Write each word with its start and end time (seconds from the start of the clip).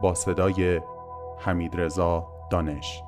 با 0.00 0.14
صدای 0.14 0.80
حمید 1.38 1.80
رضا 1.80 2.28
دانش. 2.50 3.02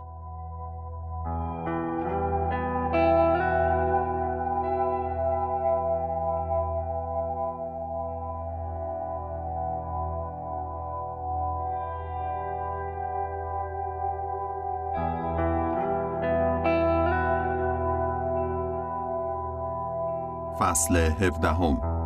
فصل 20.59 20.97
هفدهم. 20.97 21.98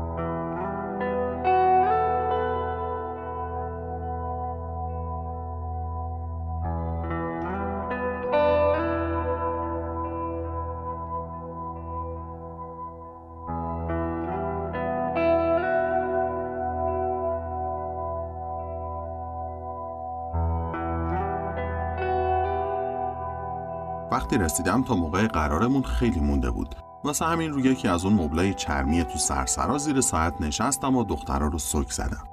وقتی 24.33 24.45
رسیدم 24.45 24.83
تا 24.83 24.95
موقع 24.95 25.27
قرارمون 25.27 25.83
خیلی 25.83 26.21
مونده 26.21 26.51
بود. 26.51 26.75
واسه 27.05 27.25
همین 27.25 27.53
روی 27.53 27.63
یکی 27.63 27.89
از 27.89 28.05
اون 28.05 28.15
مبلای 28.15 28.55
چرمی 28.55 29.05
تو 29.05 29.19
سرسرا 29.19 29.79
زیر 29.79 30.01
ساعت 30.01 30.41
نشستم 30.41 30.97
و 30.97 31.05
دخترها 31.05 31.49
رو 31.49 31.59
سک 31.59 31.91
زدم. 31.91 32.25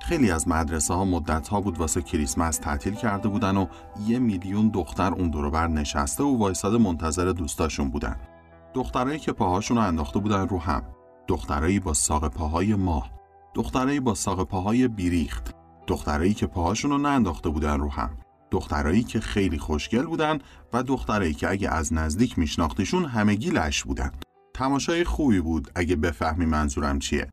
خیلی 0.00 0.30
از 0.30 0.48
مدرسه 0.48 0.94
ها 0.94 1.04
مدت 1.04 1.48
ها 1.48 1.60
بود 1.60 1.78
واسه 1.78 2.02
کریسمس 2.02 2.56
تعطیل 2.56 2.94
کرده 2.94 3.28
بودن 3.28 3.56
و 3.56 3.66
یه 4.06 4.18
میلیون 4.18 4.68
دختر 4.68 5.12
اون 5.12 5.30
دور 5.30 5.66
نشسته 5.66 6.24
و 6.24 6.38
وایساده 6.38 6.78
منتظر 6.78 7.24
دوستاشون 7.24 7.88
بودن. 7.88 8.16
دخترایی 8.74 9.18
که 9.18 9.32
پاهاشون 9.32 9.76
رو 9.76 9.82
انداخته 9.82 10.18
بودن 10.18 10.48
رو 10.48 10.58
هم. 10.58 10.82
دخترایی 11.28 11.80
با 11.80 11.94
ساق 11.94 12.28
پاهای 12.28 12.74
ماه. 12.74 13.10
دخترایی 13.54 14.00
با 14.00 14.14
ساق 14.14 14.44
پاهای 14.44 14.88
بیریخت. 14.88 15.54
دخترایی 15.86 16.34
که 16.34 16.46
پاهاشون 16.46 16.90
رو 16.90 16.98
ننداخته 16.98 17.48
بودن 17.48 17.80
رو 17.80 17.90
هم. 17.90 18.10
دخترایی 18.52 19.02
که 19.02 19.20
خیلی 19.20 19.58
خوشگل 19.58 20.06
بودن 20.06 20.38
و 20.72 20.82
دخترایی 20.82 21.34
که 21.34 21.50
اگه 21.50 21.70
از 21.70 21.92
نزدیک 21.92 22.38
میشناختیشون 22.38 23.04
همگی 23.04 23.50
لش 23.50 23.82
بودن. 23.82 24.12
تماشای 24.54 25.04
خوبی 25.04 25.40
بود 25.40 25.70
اگه 25.74 25.96
بفهمی 25.96 26.46
منظورم 26.46 26.98
چیه. 26.98 27.30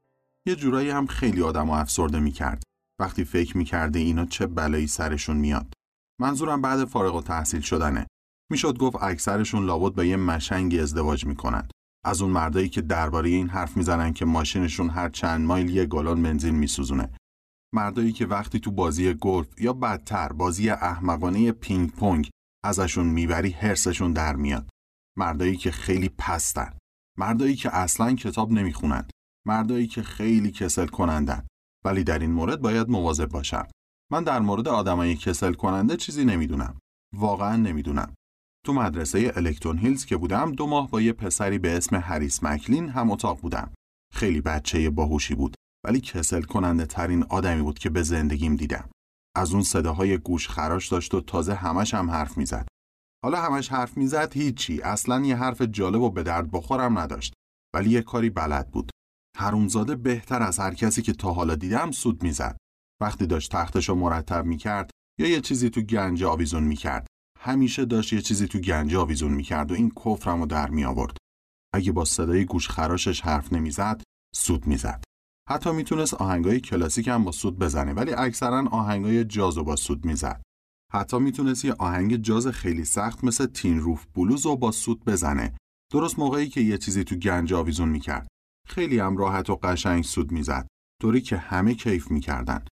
یه 0.47 0.55
جورایی 0.55 0.89
هم 0.89 1.07
خیلی 1.07 1.41
آدم 1.41 1.69
و 1.69 1.73
افسرده 1.73 2.19
می‌کرد. 2.19 2.63
وقتی 2.99 3.23
فکر 3.23 3.57
می‌کرده 3.57 3.99
اینا 3.99 4.25
چه 4.25 4.47
بلایی 4.47 4.87
سرشون 4.87 5.37
میاد. 5.37 5.73
منظورم 6.21 6.61
بعد 6.61 6.85
فارغ 6.85 7.15
و 7.15 7.21
تحصیل 7.21 7.61
شدنه. 7.61 8.07
می‌شد 8.51 8.77
گفت 8.77 9.03
اکثرشون 9.03 9.65
لابد 9.65 9.95
به 9.95 10.07
یه 10.07 10.17
مشنگی 10.17 10.79
ازدواج 10.79 11.25
می‌کنن. 11.25 11.67
از 12.05 12.21
اون 12.21 12.31
مردایی 12.31 12.69
که 12.69 12.81
درباره 12.81 13.29
این 13.29 13.49
حرف 13.49 13.77
می‌زنن 13.77 14.13
که 14.13 14.25
ماشینشون 14.25 14.89
هر 14.89 15.09
چند 15.09 15.45
مایل 15.45 15.69
یه 15.69 15.85
گالون 15.85 16.23
بنزین 16.23 16.55
میسوزونه. 16.55 17.09
مردایی 17.73 18.11
که 18.11 18.25
وقتی 18.25 18.59
تو 18.59 18.71
بازی 18.71 19.13
گلف 19.13 19.61
یا 19.61 19.73
بدتر 19.73 20.33
بازی 20.33 20.69
احمقانه 20.69 21.51
پینگ 21.51 21.91
پونگ 21.91 22.29
ازشون 22.63 23.07
می‌بری 23.07 23.49
حرصشون 23.49 24.13
در 24.13 24.35
میاد. 24.35 24.69
مردایی 25.17 25.57
که 25.57 25.71
خیلی 25.71 26.09
پستن. 26.09 26.77
مردایی 27.17 27.55
که 27.55 27.75
اصلا 27.75 28.15
کتاب 28.15 28.51
نمی‌خونن. 28.51 29.07
مردایی 29.47 29.87
که 29.87 30.03
خیلی 30.03 30.51
کسل 30.51 30.87
کنندن. 30.87 31.47
ولی 31.85 32.03
در 32.03 32.19
این 32.19 32.31
مورد 32.31 32.61
باید 32.61 32.89
مواظب 32.89 33.29
باشم. 33.29 33.67
من 34.11 34.23
در 34.23 34.39
مورد 34.39 34.67
آدمای 34.67 35.15
کسل 35.15 35.53
کننده 35.53 35.97
چیزی 35.97 36.25
نمی‌دونم. 36.25 36.79
واقعا 37.15 37.55
نمی‌دونم. 37.55 38.13
تو 38.65 38.73
مدرسه 38.73 39.31
الکتون 39.35 39.77
هیلز 39.77 40.05
که 40.05 40.17
بودم 40.17 40.51
دو 40.51 40.67
ماه 40.67 40.89
با 40.89 41.01
یه 41.01 41.13
پسری 41.13 41.59
به 41.59 41.77
اسم 41.77 41.95
هریس 41.95 42.43
مکلین 42.43 42.89
هم 42.89 43.11
اتاق 43.11 43.41
بودم. 43.41 43.73
خیلی 44.13 44.41
بچه 44.41 44.89
باهوشی 44.89 45.35
بود. 45.35 45.55
ولی 45.85 46.01
کسل 46.01 46.41
کننده 46.41 46.85
ترین 46.85 47.23
آدمی 47.23 47.61
بود 47.61 47.79
که 47.79 47.89
به 47.89 48.03
زندگیم 48.03 48.55
دیدم. 48.55 48.89
از 49.35 49.53
اون 49.53 49.63
صداهای 49.63 50.17
گوش 50.17 50.49
خراش 50.49 50.87
داشت 50.87 51.13
و 51.13 51.21
تازه 51.21 51.53
همش 51.53 51.93
هم 51.93 52.11
حرف 52.11 52.37
می‌زد. 52.37 52.67
حالا 53.23 53.41
همش 53.41 53.69
حرف 53.69 53.97
می‌زد 53.97 54.33
هیچی 54.33 54.81
اصلا 54.81 55.19
یه 55.19 55.35
حرف 55.35 55.61
جالب 55.61 56.01
و 56.01 56.09
به 56.09 56.23
درد 56.23 56.51
بخورم 56.51 56.99
نداشت 56.99 57.33
ولی 57.75 57.89
یه 57.89 58.01
کاری 58.01 58.29
بلد 58.29 58.71
بود. 58.71 58.91
حرومزاده 59.37 59.95
بهتر 59.95 60.43
از 60.43 60.59
هر 60.59 60.73
کسی 60.73 61.01
که 61.01 61.13
تا 61.13 61.33
حالا 61.33 61.55
دیدم 61.55 61.91
سود 61.91 62.23
می‌زد. 62.23 62.57
وقتی 63.01 63.27
داشت 63.27 63.51
تختشو 63.51 63.95
مرتب 63.95 64.45
می‌کرد 64.45 64.91
یا 65.19 65.27
یه 65.27 65.41
چیزی 65.41 65.69
تو 65.69 65.81
گنج 65.81 66.23
آویزون 66.23 66.63
می‌کرد. 66.63 67.07
همیشه 67.39 67.85
داشت 67.85 68.13
یه 68.13 68.21
چیزی 68.21 68.47
تو 68.47 68.59
گنج 68.59 68.95
آویزون 68.95 69.33
می‌کرد 69.33 69.71
و 69.71 69.75
این 69.75 69.89
کفرمو 69.89 70.45
در 70.45 70.69
می 70.69 70.85
آورد. 70.85 71.17
اگه 71.73 71.91
با 71.91 72.05
صدای 72.05 72.45
گوش 72.45 72.69
خراشش 72.69 73.21
حرف 73.21 73.53
نمی‌زد 73.53 74.01
سود 74.35 74.67
می‌زد. 74.67 75.03
حتی 75.49 75.71
می‌تونست 75.71 76.13
آهنگای 76.13 76.59
کلاسیک 76.59 77.07
هم 77.07 77.23
با 77.23 77.31
سود 77.31 77.59
بزنه 77.59 77.93
ولی 77.93 78.13
اکثرا 78.13 78.67
آهنگای 78.71 79.23
جاز 79.23 79.57
و 79.57 79.63
با 79.63 79.75
سود 79.75 80.05
می‌زد. 80.05 80.41
حتی 80.93 81.19
می‌تونست 81.19 81.65
یه 81.65 81.73
آهنگ 81.73 82.15
جاز 82.15 82.47
خیلی 82.47 82.85
سخت 82.85 83.23
مثل 83.23 83.45
تین 83.45 83.79
روف 83.79 84.05
بلوز 84.15 84.45
رو 84.45 84.55
با 84.55 84.71
سود 84.71 85.05
بزنه. 85.05 85.57
درست 85.91 86.19
موقعی 86.19 86.49
که 86.49 86.61
یه 86.61 86.77
چیزی 86.77 87.03
تو 87.03 87.15
گنج 87.15 87.53
آویزون 87.53 87.89
می‌کرد. 87.89 88.27
خیلی 88.67 88.99
هم 88.99 89.17
راحت 89.17 89.49
و 89.49 89.55
قشنگ 89.55 90.03
سود 90.03 90.31
می‌زد. 90.31 90.67
طوری 91.01 91.21
که 91.21 91.37
همه 91.37 91.75
کیف 91.75 92.11
می‌کردن. 92.11 92.65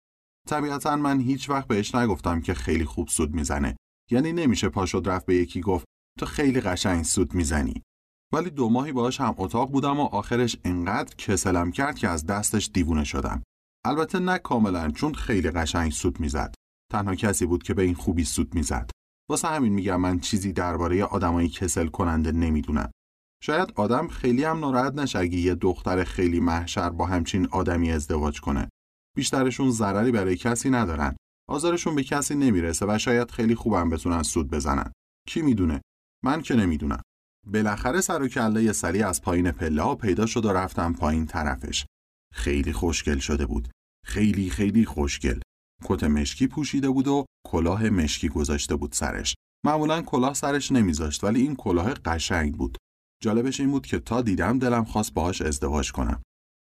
طبیعتا 0.48 0.96
من 0.96 1.20
هیچ 1.20 1.50
وقت 1.50 1.68
بهش 1.68 1.96
نگفتم 1.96 2.42
که 2.42 2.54
خیلی 2.54 2.86
خوب 2.86 3.08
سود 3.08 3.34
می‌زنه. 3.34 3.78
یعنی 4.12 4.34
نمیشه 4.34 4.70
پاشد 4.70 5.04
رفت 5.06 5.26
به 5.26 5.36
یکی 5.36 5.62
گفت 5.62 5.86
تو 6.20 6.26
خیلی 6.26 6.62
قشنگ 6.62 7.04
سود 7.04 7.34
می‌زنی. 7.34 7.84
ولی 8.34 8.50
دو 8.50 8.70
ماهی 8.70 8.92
باهاش 8.92 9.22
هم 9.22 9.36
اتاق 9.38 9.72
بودم 9.72 10.00
و 10.00 10.04
آخرش 10.04 10.58
انقدر 10.64 11.16
کسلم 11.16 11.72
کرد 11.72 11.98
که 11.98 12.08
از 12.08 12.26
دستش 12.26 12.70
دیوونه 12.74 13.04
شدم. 13.04 13.44
البته 13.86 14.20
نه 14.20 14.38
کاملا 14.38 14.92
چون 14.92 15.14
خیلی 15.14 15.52
قشنگ 15.52 15.92
سود 15.92 16.20
می‌زد. 16.20 16.56
تنها 16.92 17.16
کسی 17.16 17.46
بود 17.46 17.64
که 17.64 17.74
به 17.74 17.82
این 17.82 17.96
خوبی 17.96 18.24
سود 18.24 18.56
می‌زد. 18.56 18.90
واسه 19.30 19.48
همین 19.48 19.74
میگم 19.74 20.02
من 20.02 20.20
چیزی 20.20 20.54
درباره 20.54 21.04
آدمای 21.04 21.50
کسل 21.50 21.88
کننده 21.88 22.32
نمی‌دونم. 22.32 22.92
شاید 23.44 23.74
آدم 23.76 24.08
خیلی 24.08 24.44
هم 24.44 24.60
ناراحت 24.60 24.94
نشه 24.94 25.20
اگه 25.20 25.38
یه 25.38 25.56
دختر 25.56 26.04
خیلی 26.04 26.40
محشر 26.40 26.90
با 26.90 27.06
همچین 27.06 27.48
آدمی 27.52 27.92
ازدواج 27.92 28.42
کنه. 28.42 28.70
بیشترشون 29.16 29.72
ضرری 29.72 30.12
برای 30.12 30.38
کسی 30.38 30.70
ندارن. 30.70 31.16
آزارشون 31.50 31.96
به 31.96 32.04
کسی 32.04 32.36
نمی‌رسه 32.36 32.86
و 32.90 32.98
شاید 32.98 33.32
خیلی 33.32 33.56
خوبم 33.56 33.90
بتونن 33.90 34.24
سود 34.24 34.50
بزنن. 34.50 34.92
کی 35.28 35.42
می‌دونه؟ 35.42 35.82
من 36.26 36.42
که 36.42 36.56
نمی‌دونم. 36.56 37.02
بالاخره 37.54 38.02
سر 38.02 38.22
و 38.22 38.28
کله 38.28 38.72
سری 38.72 39.04
از 39.04 39.22
پایین 39.22 39.52
پله 39.52 39.96
پیدا 39.96 40.26
شد 40.26 40.46
و 40.46 40.54
رفتم 40.54 40.94
پایین 40.94 41.26
طرفش. 41.26 41.86
خیلی 42.34 42.74
خوشگل 42.74 43.18
شده 43.18 43.46
بود. 43.46 43.70
خیلی 44.06 44.50
خیلی 44.50 44.86
خوشگل. 44.86 45.40
کت 45.84 46.04
مشکی 46.04 46.48
پوشیده 46.48 46.90
بود 46.90 47.08
و 47.08 47.26
کلاه 47.48 47.90
مشکی 47.90 48.30
گذاشته 48.30 48.76
بود 48.76 48.92
سرش. 48.92 49.36
معمولا 49.66 50.02
کلاه 50.02 50.34
سرش 50.34 50.72
نمیذاشت 50.72 51.24
ولی 51.24 51.42
این 51.42 51.56
کلاه 51.56 51.94
قشنگ 51.94 52.56
بود. 52.56 52.78
جالبش 53.24 53.60
این 53.60 53.72
بود 53.72 53.86
که 53.86 54.00
تا 54.00 54.22
دیدم 54.22 54.60
دلم 54.60 54.84
خواست 54.84 55.14
باهاش 55.14 55.42
ازدواج 55.42 55.92
کنم. 55.92 56.22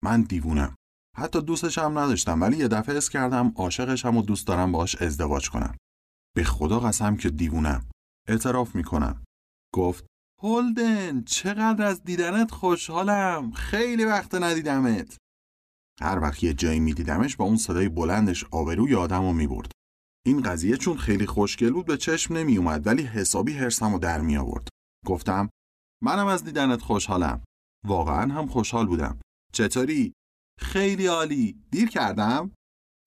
من 0.05 0.23
دیوونم. 0.23 0.75
حتی 1.17 1.41
دوستش 1.43 1.79
هم 1.79 1.99
نداشتم 1.99 2.41
ولی 2.41 2.57
یه 2.57 2.69
دفعه 2.69 2.97
اس 2.97 3.09
کردم 3.09 3.53
عاشقشم 3.57 4.17
و 4.17 4.23
دوست 4.23 4.47
دارم 4.47 4.73
باهاش 4.73 5.03
ازدواج 5.03 5.51
کنم 5.51 5.77
به 6.37 6.45
خدا 6.45 6.81
قسم 6.81 7.17
که 7.17 7.31
دیوونم 7.31 7.89
اعتراف 8.29 8.75
می‌کنم 8.75 9.25
گفت 9.75 10.07
هولدن 10.43 11.23
چقدر 11.23 11.85
از 11.85 12.05
دیدنت 12.05 12.51
خوشحالم. 12.51 13.51
خیلی 13.53 14.05
وقت 14.05 14.35
ندیدمت. 14.35 15.17
هر 16.01 16.19
وقت 16.19 16.43
یه 16.43 16.55
جایی 16.55 16.81
میدیدمش 16.81 17.37
با 17.37 17.45
اون 17.45 17.57
صدای 17.57 17.89
بلندش 17.89 18.45
آبروی 18.51 18.95
آدم 18.95 19.23
رو 19.23 19.33
می‌برد. 19.33 19.73
این 20.27 20.43
قضیه 20.43 20.77
چون 20.77 20.97
خیلی 20.97 21.27
خوشگل 21.27 21.71
بود 21.71 21.87
به 21.87 21.97
چشم 21.97 22.37
نمیومد 22.37 22.87
ولی 22.87 23.03
حسابی 23.03 23.53
هرسم 23.53 23.95
و 23.95 23.99
در 23.99 24.21
می 24.21 24.37
آورد 24.37 24.69
گفتم 25.07 25.51
منم 26.03 26.27
از 26.27 26.45
دیدنت 26.45 26.83
خوشحالم. 26.83 27.45
واقعا 27.87 28.33
هم 28.33 28.47
خوشحال 28.47 28.87
بودم. 28.87 29.19
چطوری؟ 29.53 30.13
خیلی 30.61 31.07
عالی. 31.07 31.63
دیر 31.71 31.89
کردم؟ 31.89 32.51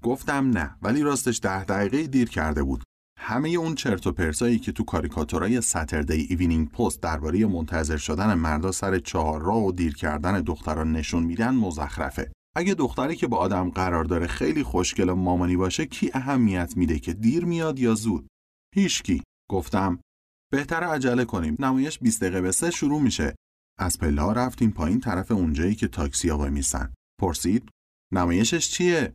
گفتم 0.04 0.50
نه 0.50 0.78
ولی 0.82 1.02
راستش 1.02 1.40
ده 1.44 1.64
دقیقه 1.64 2.08
دیر 2.08 2.30
کرده 2.30 2.64
بود. 2.64 2.84
همه 3.24 3.50
اون 3.50 3.76
چرت 3.76 4.08
و 4.08 4.12
پرتایی 4.12 4.60
که 4.60 4.72
تو 4.72 4.84
کاریکاتورای 4.84 5.62
ساتردی 5.62 6.28
ایوینینگ 6.30 6.70
پست 6.70 7.02
درباره 7.02 7.46
منتظر 7.46 7.98
شدن 7.98 8.34
مردا 8.34 8.72
سر 8.72 9.00
چهار 9.00 9.42
راه 9.42 9.64
و 9.64 9.72
دیر 9.72 9.96
کردن 9.96 10.42
دختران 10.42 10.92
نشون 10.92 11.24
میدن 11.24 11.56
مزخرفه. 11.56 12.32
اگه 12.56 12.74
دختری 12.74 13.16
که 13.16 13.28
با 13.28 13.38
آدم 13.38 13.70
قرار 13.70 14.04
داره 14.04 14.28
خیلی 14.28 14.64
خوشگل 14.64 15.10
و 15.10 15.16
مامانی 15.16 15.58
باشه 15.58 15.86
کی 15.86 16.12
اهمیت 16.14 16.78
میده 16.78 17.00
که 17.00 17.14
دیر 17.14 17.46
میاد 17.46 17.80
یا 17.80 17.96
زود؟ 17.96 18.28
هیچکی 18.76 19.24
گفتم 19.50 20.00
بهتر 20.52 20.84
عجله 20.84 21.26
کنیم. 21.26 21.56
نمایش 21.60 22.00
20 22.00 22.22
دقیقه 22.22 22.42
به 22.42 22.52
سه 22.52 22.72
شروع 22.72 23.02
میشه. 23.02 23.36
از 23.80 24.00
پله 24.00 24.22
ها 24.22 24.32
رفتیم 24.32 24.72
پایین 24.72 25.00
طرف 25.00 25.32
اونجایی 25.32 25.76
که 25.76 25.88
تاکسی 25.88 26.30
ها 26.30 26.50
میسن 26.50 26.94
پرسید 27.22 27.70
نمایشش 28.14 28.70
چیه؟ 28.70 29.14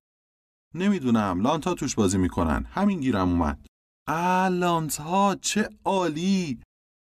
نمی‌دونم. 0.75 1.41
لانتا 1.41 1.75
توش 1.75 1.95
بازی 1.95 2.19
می‌کنن. 2.19 2.65
همین 2.71 3.01
گیرم 3.01 3.29
اومد. 3.29 3.67
آ 4.09 4.49
لانتا 4.49 5.37
چه 5.41 5.69
عالی! 5.85 6.61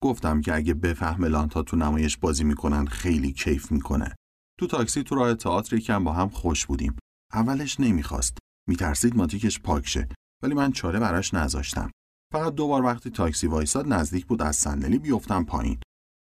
گفتم 0.03 0.41
که 0.41 0.55
اگه 0.55 0.73
بفهم 0.73 1.25
لانتا 1.25 1.63
تو 1.63 1.77
نمایش 1.77 2.17
بازی 2.17 2.43
می‌کنن 2.43 2.85
خیلی 2.85 3.33
کیف 3.33 3.71
می‌کنه. 3.71 4.15
تو 4.59 4.67
تاکسی 4.67 5.03
تو 5.03 5.15
راه 5.15 5.33
تئاتر 5.33 5.75
یکم 5.75 6.03
با 6.03 6.13
هم 6.13 6.29
خوش 6.29 6.65
بودیم. 6.65 6.97
اولش 7.33 7.79
نمی‌خواست. 7.79 8.37
میترسید 8.69 9.15
ماتیکش 9.15 9.59
پاک 9.59 9.87
شه. 9.87 10.07
ولی 10.43 10.53
من 10.53 10.71
چاره 10.71 10.99
براش 10.99 11.33
نذاشتم. 11.33 11.91
فقط 12.33 12.53
دوبار 12.53 12.83
وقتی 12.83 13.09
تاکسی 13.09 13.47
وایساد 13.47 13.93
نزدیک 13.93 14.25
بود 14.25 14.41
از 14.41 14.55
صندلی 14.55 14.99
بیفتم 14.99 15.43
پایین. 15.43 15.79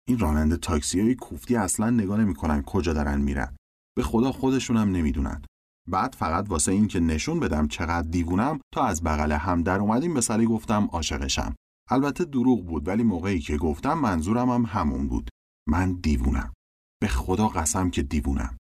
این 0.08 0.20
راننده 0.20 0.58
تاکسی 0.58 1.02
های 1.02 1.16
کوفتی 1.16 1.56
اصلا 1.56 1.90
نگاه 1.90 2.20
نمی‌کنن 2.20 2.62
کجا 2.62 2.94
دارن 2.94 3.22
میرن. 3.22 3.56
به 3.98 4.04
خدا 4.04 4.32
خودشونم 4.32 4.92
نمی‌دونن. 4.92 5.42
بعد 5.90 6.16
فقط 6.16 6.50
واسه 6.50 6.72
این 6.72 6.88
که 6.88 7.00
نشون 7.00 7.40
بدم 7.40 7.68
چقدر 7.68 8.10
دیوونم 8.10 8.60
تا 8.74 8.84
از 8.84 9.04
بغل 9.04 9.32
هم 9.32 9.64
در 9.64 9.80
اومدیم 9.80 10.14
به 10.14 10.22
سری 10.22 10.46
گفتم 10.46 10.90
عاشقشم. 10.92 11.56
البته 11.90 12.26
دروغ 12.26 12.66
بود 12.66 12.88
ولی 12.88 13.04
موقعی 13.04 13.40
که 13.40 13.58
گفتم 13.58 13.94
منظورم 13.94 14.50
هم 14.50 14.66
همون 14.66 15.08
بود. 15.08 15.30
من 15.68 15.94
دیوونم. 15.94 16.54
به 17.02 17.08
خدا 17.08 17.48
قسم 17.48 17.90
که 17.90 18.02
دیوونم. 18.02 18.58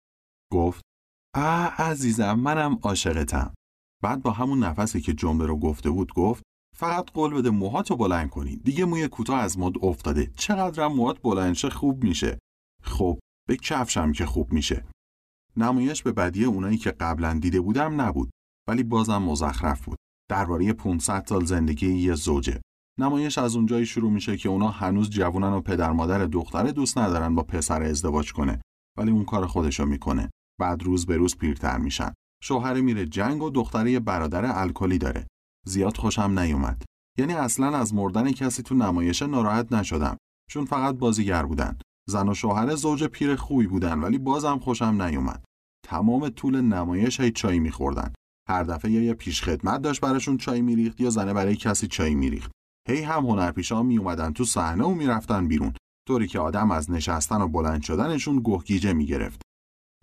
گفت 0.52 0.82
آ 1.36 1.66
عزیزم 1.78 2.34
منم 2.34 2.80
عاشقتم. 2.82 3.54
بعد 4.04 4.22
با 4.22 4.32
همون 4.32 4.64
نفسی 4.64 5.02
که 5.02 5.14
جمله 5.14 5.46
رو 5.46 5.60
گفته 5.60 5.90
بود 5.90 6.14
گفت 6.14 6.44
فقط 6.76 7.12
قول 7.12 7.34
بده 7.34 7.50
موهاتو 7.50 7.96
بلند 7.96 8.30
کنی. 8.30 8.56
دیگه 8.56 8.86
موی 8.86 9.08
کوتاه 9.08 9.40
از 9.40 9.60
مد 9.60 9.86
افتاده. 9.86 10.32
چقدرم 10.36 10.94
موهات 10.94 11.22
بلندشه 11.22 11.70
خوب 11.70 12.04
میشه. 12.04 12.40
خب 12.82 13.20
به 13.48 13.58
کفشم 13.58 14.12
که 14.12 14.26
خوب 14.26 14.54
میشه. 14.54 14.86
نمایش 15.58 16.04
به 16.04 16.12
بدی 16.12 16.46
اونایی 16.46 16.78
که 16.78 16.92
قبلا 16.92 17.40
دیده 17.42 17.62
بودم 17.62 18.02
نبود 18.02 18.30
ولی 18.68 18.84
بازم 18.84 19.18
مزخرف 19.18 19.86
بود. 19.86 19.98
درباره 20.30 20.74
500 20.74 21.26
سال 21.30 21.46
زندگی 21.46 21.94
یه 21.94 22.14
زوجه. 22.14 22.62
نمایش 23.00 23.38
از 23.38 23.56
اونجایی 23.56 23.86
شروع 23.86 24.12
میشه 24.12 24.38
که 24.38 24.50
اونا 24.50 24.70
هنوز 24.70 25.10
جوونن 25.10 25.54
و 25.54 25.62
پدر 25.62 25.92
مادر 25.92 26.26
دختره 26.26 26.72
دوست 26.72 26.98
ندارن 26.98 27.36
با 27.36 27.44
پسر 27.44 27.84
ازدواج 27.84 28.34
کنه 28.34 28.62
ولی 28.98 29.12
اون 29.12 29.26
کار 29.26 29.48
خودشو 29.48 29.86
می‌کنه. 29.86 30.30
بعد 30.60 30.84
روز 30.84 31.06
به 31.06 31.18
روز 31.18 31.38
پیرتر 31.38 31.78
میشن. 31.78 32.14
شوهر 32.44 32.82
میره 32.82 33.06
جنگ 33.06 33.44
و 33.44 33.50
دختره 33.50 33.92
یه 33.92 34.00
برادر 34.00 34.62
الکلی 34.62 34.98
داره. 34.98 35.28
زیاد 35.66 35.98
خوشم 35.98 36.40
نیومد. 36.40 36.84
یعنی 37.18 37.34
اصلا 37.34 37.78
از 37.78 37.94
مردن 37.94 38.32
کسی 38.32 38.64
تو 38.64 38.76
نمایش 38.76 39.22
ناراحت 39.22 39.74
نشدم. 39.74 40.18
چون 40.50 40.66
فقط 40.66 40.96
بازیگر 40.96 41.46
بودن. 41.46 41.78
زن 42.10 42.30
و 42.30 42.34
شوهر 42.34 42.76
زوج 42.76 43.04
پیر 43.04 43.36
خوبی 43.36 43.68
بودن 43.68 44.00
ولی 44.00 44.18
بازم 44.18 44.60
خوشم 44.60 45.02
نیومد. 45.02 45.44
تمام 45.86 46.30
طول 46.30 46.62
نمایش 46.62 47.20
هی 47.20 47.32
چای 47.32 47.60
میخوردن. 47.60 48.14
هر 48.50 48.64
دفعه 48.64 48.92
یا 48.92 49.14
پیشخدمت 49.14 49.82
داشت 49.82 50.02
براشون 50.02 50.38
چای 50.38 50.62
میریخت 50.62 51.02
یا 51.02 51.10
زنه 51.10 51.34
برای 51.34 51.56
کسی 51.56 51.88
چای 51.88 52.16
میریخت. 52.16 52.52
هی 52.90 53.02
هم 53.02 53.26
هنرپیشا 53.26 53.84
می 53.84 53.98
اومدن 53.98 54.34
تو 54.34 54.46
صحنه 54.46 54.84
و 54.84 54.94
می‌رفتن 54.94 55.48
بیرون 55.48 55.74
طوری 56.08 56.28
که 56.28 56.40
آدم 56.40 56.72
از 56.72 56.92
نشستن 56.92 57.42
و 57.42 57.48
بلند 57.48 57.82
شدنشون 57.82 58.42
گهگیجه 58.44 58.94
می‌گرفت. 58.94 59.42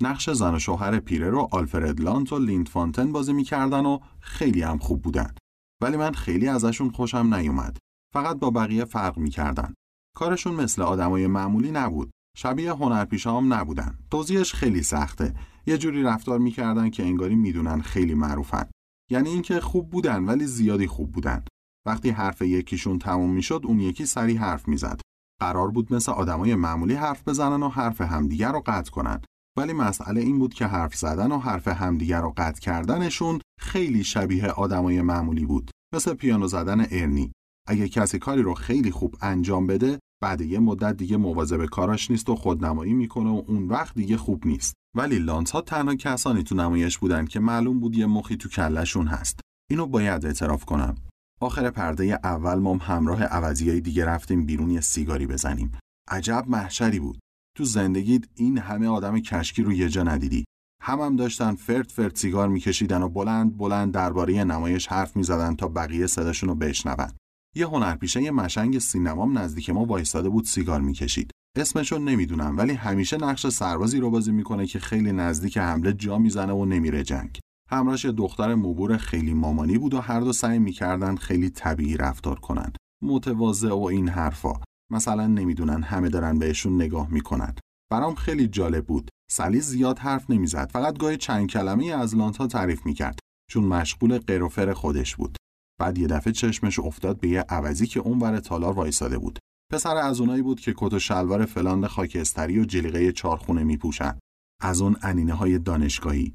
نقش 0.03 0.31
زن 0.31 0.55
و 0.55 0.59
شوهر 0.59 1.01
پیره 1.01 1.31
رو 1.31 1.49
آلفرد 1.53 2.01
لانت 2.01 2.33
و 2.33 2.39
لیند 2.39 2.69
فانتن 2.69 3.13
بازی 3.13 3.33
می‌کردن 3.33 3.87
و 3.87 3.99
خیلی 4.21 4.63
هم 4.63 4.79
خوب 4.79 5.03
بودن. 5.03 5.35
ولی 5.83 5.97
من 5.97 6.13
خیلی 6.13 6.49
ازشون 6.49 6.91
خوشم 6.91 7.35
نیومد. 7.35 7.79
فقط 8.13 8.37
با 8.37 8.51
بقیه 8.51 8.85
فرق 8.85 9.19
می‌کردن. 9.19 9.75
کارشون 10.21 10.55
مثل 10.55 10.83
آدمای 10.83 11.27
معمولی 11.27 11.71
نبود. 11.71 12.11
شبیه 12.37 12.73
هنرپیشه 12.73 13.31
هم 13.31 13.55
نبودن. 13.55 13.99
توضیحش 14.11 14.55
خیلی 14.55 14.83
سخته. 14.83 15.35
یه 15.67 15.79
جوری 15.79 16.03
رفتار 16.03 16.39
می‌کردن 16.39 16.91
که 16.91 17.03
انگاری 17.03 17.35
می‌دونن 17.35 17.81
خیلی 17.81 18.15
معروفن. 18.15 18.71
یعنی 19.11 19.29
اینکه 19.29 19.61
خوب 19.61 19.91
بودن 19.91 20.25
ولی 20.25 20.47
زیادی 20.47 20.87
خوب 20.87 21.13
بودن. 21.13 21.45
وقتی 21.87 22.11
حرف 22.11 22.43
یکیشون 22.43 22.99
تموم 22.99 23.31
می‌شد 23.31 23.63
اون 23.65 23.81
یکی 23.81 24.07
سری 24.07 24.37
حرف 24.37 24.69
می‌زد. 24.69 25.01
قرار 25.41 25.71
بود 25.71 25.95
مثل 25.95 26.13
آدمای 26.13 26.55
معمولی 26.55 26.95
حرف 26.95 27.29
بزنن 27.29 27.63
و 27.63 27.69
حرف 27.69 28.01
همدیگر 28.01 28.53
رو 28.53 28.63
قطع 28.67 28.91
کنن. 28.91 29.21
ولی 29.59 29.73
مسئله 29.73 30.21
این 30.21 30.39
بود 30.39 30.55
که 30.55 30.67
حرف 30.67 30.95
زدن 30.95 31.33
و 31.33 31.39
حرف 31.39 31.69
همدیگر 31.69 32.21
رو 32.21 32.35
قطع 32.37 32.61
کردنشون 32.61 33.41
خیلی 33.61 34.05
شبیه 34.05 34.47
آدمای 34.47 35.03
معمولی 35.03 35.47
بود. 35.47 35.71
مثل 35.95 36.15
پیانو 36.15 36.47
زدن 36.47 36.87
ارنی. 36.91 37.33
اگه 37.69 37.89
کسی 37.89 38.19
کاری 38.19 38.43
رو 38.43 38.55
خیلی 38.55 38.91
خوب 38.91 39.17
انجام 39.21 39.67
بده 39.67 39.99
بعد 40.23 40.41
یه 40.41 40.59
مدت 40.59 40.97
دیگه 40.97 41.17
مواظب 41.17 41.67
کاراش 41.67 42.11
نیست 42.11 42.29
و 42.29 42.37
خودنمایی 42.37 42.93
می‌کنه 42.93 43.31
و 43.31 43.43
اون 43.47 43.69
وقت 43.69 43.95
دیگه 43.95 44.17
خوب 44.17 44.47
نیست. 44.47 44.75
ولی 44.97 45.19
لانس 45.19 45.51
ها 45.51 45.61
تنها 45.61 45.95
کسانی 45.95 46.43
تو 46.43 46.55
نمایش 46.55 46.99
بودن 46.99 47.25
که 47.25 47.41
معلوم 47.41 47.81
بود 47.81 47.97
یه 47.97 48.07
مخی 48.07 48.37
تو 48.37 48.49
کلشون 48.49 49.07
هست. 49.07 49.41
اینو 49.71 49.87
باید 49.87 50.27
اعتراف 50.27 50.65
کنم. 50.65 50.95
آخر 51.41 51.71
پرده 51.71 52.19
اول 52.25 52.59
مام 52.59 52.79
همراه 52.79 53.23
عوضی 53.23 53.81
دیگه 53.81 54.05
رفتیم 54.05 54.47
بیرون 54.47 54.71
یه 54.71 54.81
سیگاری 54.81 55.27
بزنیم. 55.27 55.73
عجب 56.09 56.45
محشری 56.49 57.01
بود. 57.01 57.19
تو 57.57 57.65
زندگیت 57.65 58.25
این 58.35 58.59
همه 58.59 58.89
آدم 58.89 59.21
کشکی 59.21 59.63
رو 59.63 59.73
یه 59.73 59.89
جا 59.89 60.03
ندیدی. 60.03 60.45
هم 60.83 61.01
هم 61.01 61.17
داشتن 61.17 61.55
فرد 61.55 61.89
فرد 61.89 62.17
سیگار 62.17 62.49
میکشیدن 62.49 63.03
و 63.03 63.09
بلند 63.09 63.57
بلند 63.57 63.95
درباره 63.95 64.45
نمایش 64.45 64.87
حرف 64.87 65.17
می‌زدن 65.17 65.57
تا 65.57 65.69
بقیه 65.69 66.07
صداشون 66.07 66.49
رو 66.49 66.55
بشنون. 66.55 67.11
یه 67.57 67.67
هنرپیشه 67.67 68.23
یه 68.23 68.31
مشنگ 68.31 68.79
سینمام 68.79 69.39
نزدیک 69.39 69.71
ما 69.71 69.85
وایستاده 69.85 70.29
بود 70.29 70.45
سیگار 70.45 70.81
می‌کشید. 70.81 71.31
اسمشو 71.57 71.99
نمی‌دونم 71.99 72.59
ولی 72.59 72.73
همیشه 72.73 73.17
نقش 73.17 73.47
سربازی 73.47 74.01
رو 74.01 74.11
بازی 74.11 74.33
می‌کنه 74.33 74.67
که 74.67 74.79
خیلی 74.79 75.13
نزدیک 75.13 75.59
حمله 75.59 75.93
جا 75.93 76.19
می‌زنه 76.19 76.53
و 76.53 76.65
نمیره 76.65 77.03
جنگ. 77.03 77.39
همراش 77.71 78.05
یه 78.05 78.13
دختر 78.13 78.55
موبور 78.55 78.97
خیلی 78.97 79.35
مامانی 79.35 79.79
بود 79.79 79.95
و 79.95 80.01
هر 80.01 80.21
دو 80.21 80.33
سعی 80.33 80.59
می‌کردن 80.59 81.17
خیلی 81.17 81.51
طبیعی 81.51 81.97
رفتار 81.97 82.41
کنن. 82.41 82.73
متواضع 83.03 83.73
و 83.73 83.83
این 83.83 84.09
حرفا. 84.09 84.53
مثلا 84.93 85.27
نمی‌دونن 85.27 85.83
همه 85.83 86.09
دارن 86.09 86.39
بهشون 86.39 86.75
نگاه 86.83 87.13
می‌کنن. 87.13 87.55
برام 87.91 88.15
خیلی 88.15 88.49
جالب 88.49 88.87
بود. 88.87 89.11
سلی 89.31 89.61
زیاد 89.61 89.99
حرف 89.99 90.31
نمی‌زد 90.31 90.71
فقط 90.73 90.99
گاهی 90.99 91.17
چند 91.17 91.47
کلمه 91.47 91.87
از 91.87 92.17
لانتا 92.17 92.47
تعریف 92.47 92.87
می‌کرد 92.87 93.19
چون 93.51 93.65
مشغول 93.65 94.19
قیروفر 94.19 94.73
خودش 94.73 95.17
بود. 95.17 95.37
بعد 95.81 95.99
یه 95.99 96.07
دفعه 96.07 96.33
چشمش 96.33 96.79
افتاد 96.79 97.21
به 97.21 97.29
یه 97.29 97.41
عوضی 97.41 97.87
که 97.87 98.01
اونور 98.01 98.41
تالار 98.41 98.73
وایساده 98.73 99.19
بود. 99.19 99.39
پسر 99.73 99.97
از 99.97 100.21
اونایی 100.21 100.43
بود 100.43 100.61
که 100.61 100.75
کت 100.77 100.93
و 100.93 100.99
شلوار 100.99 101.45
فلاند 101.45 101.87
خاکستری 101.87 102.59
و 102.59 102.65
جلیقه 102.65 103.13
چارخونه 103.13 103.65
میپوشن. 103.65 104.19
از 104.63 104.81
اون 104.81 104.97
انینه 105.03 105.35
های 105.35 105.59
دانشگاهی. 105.59 106.35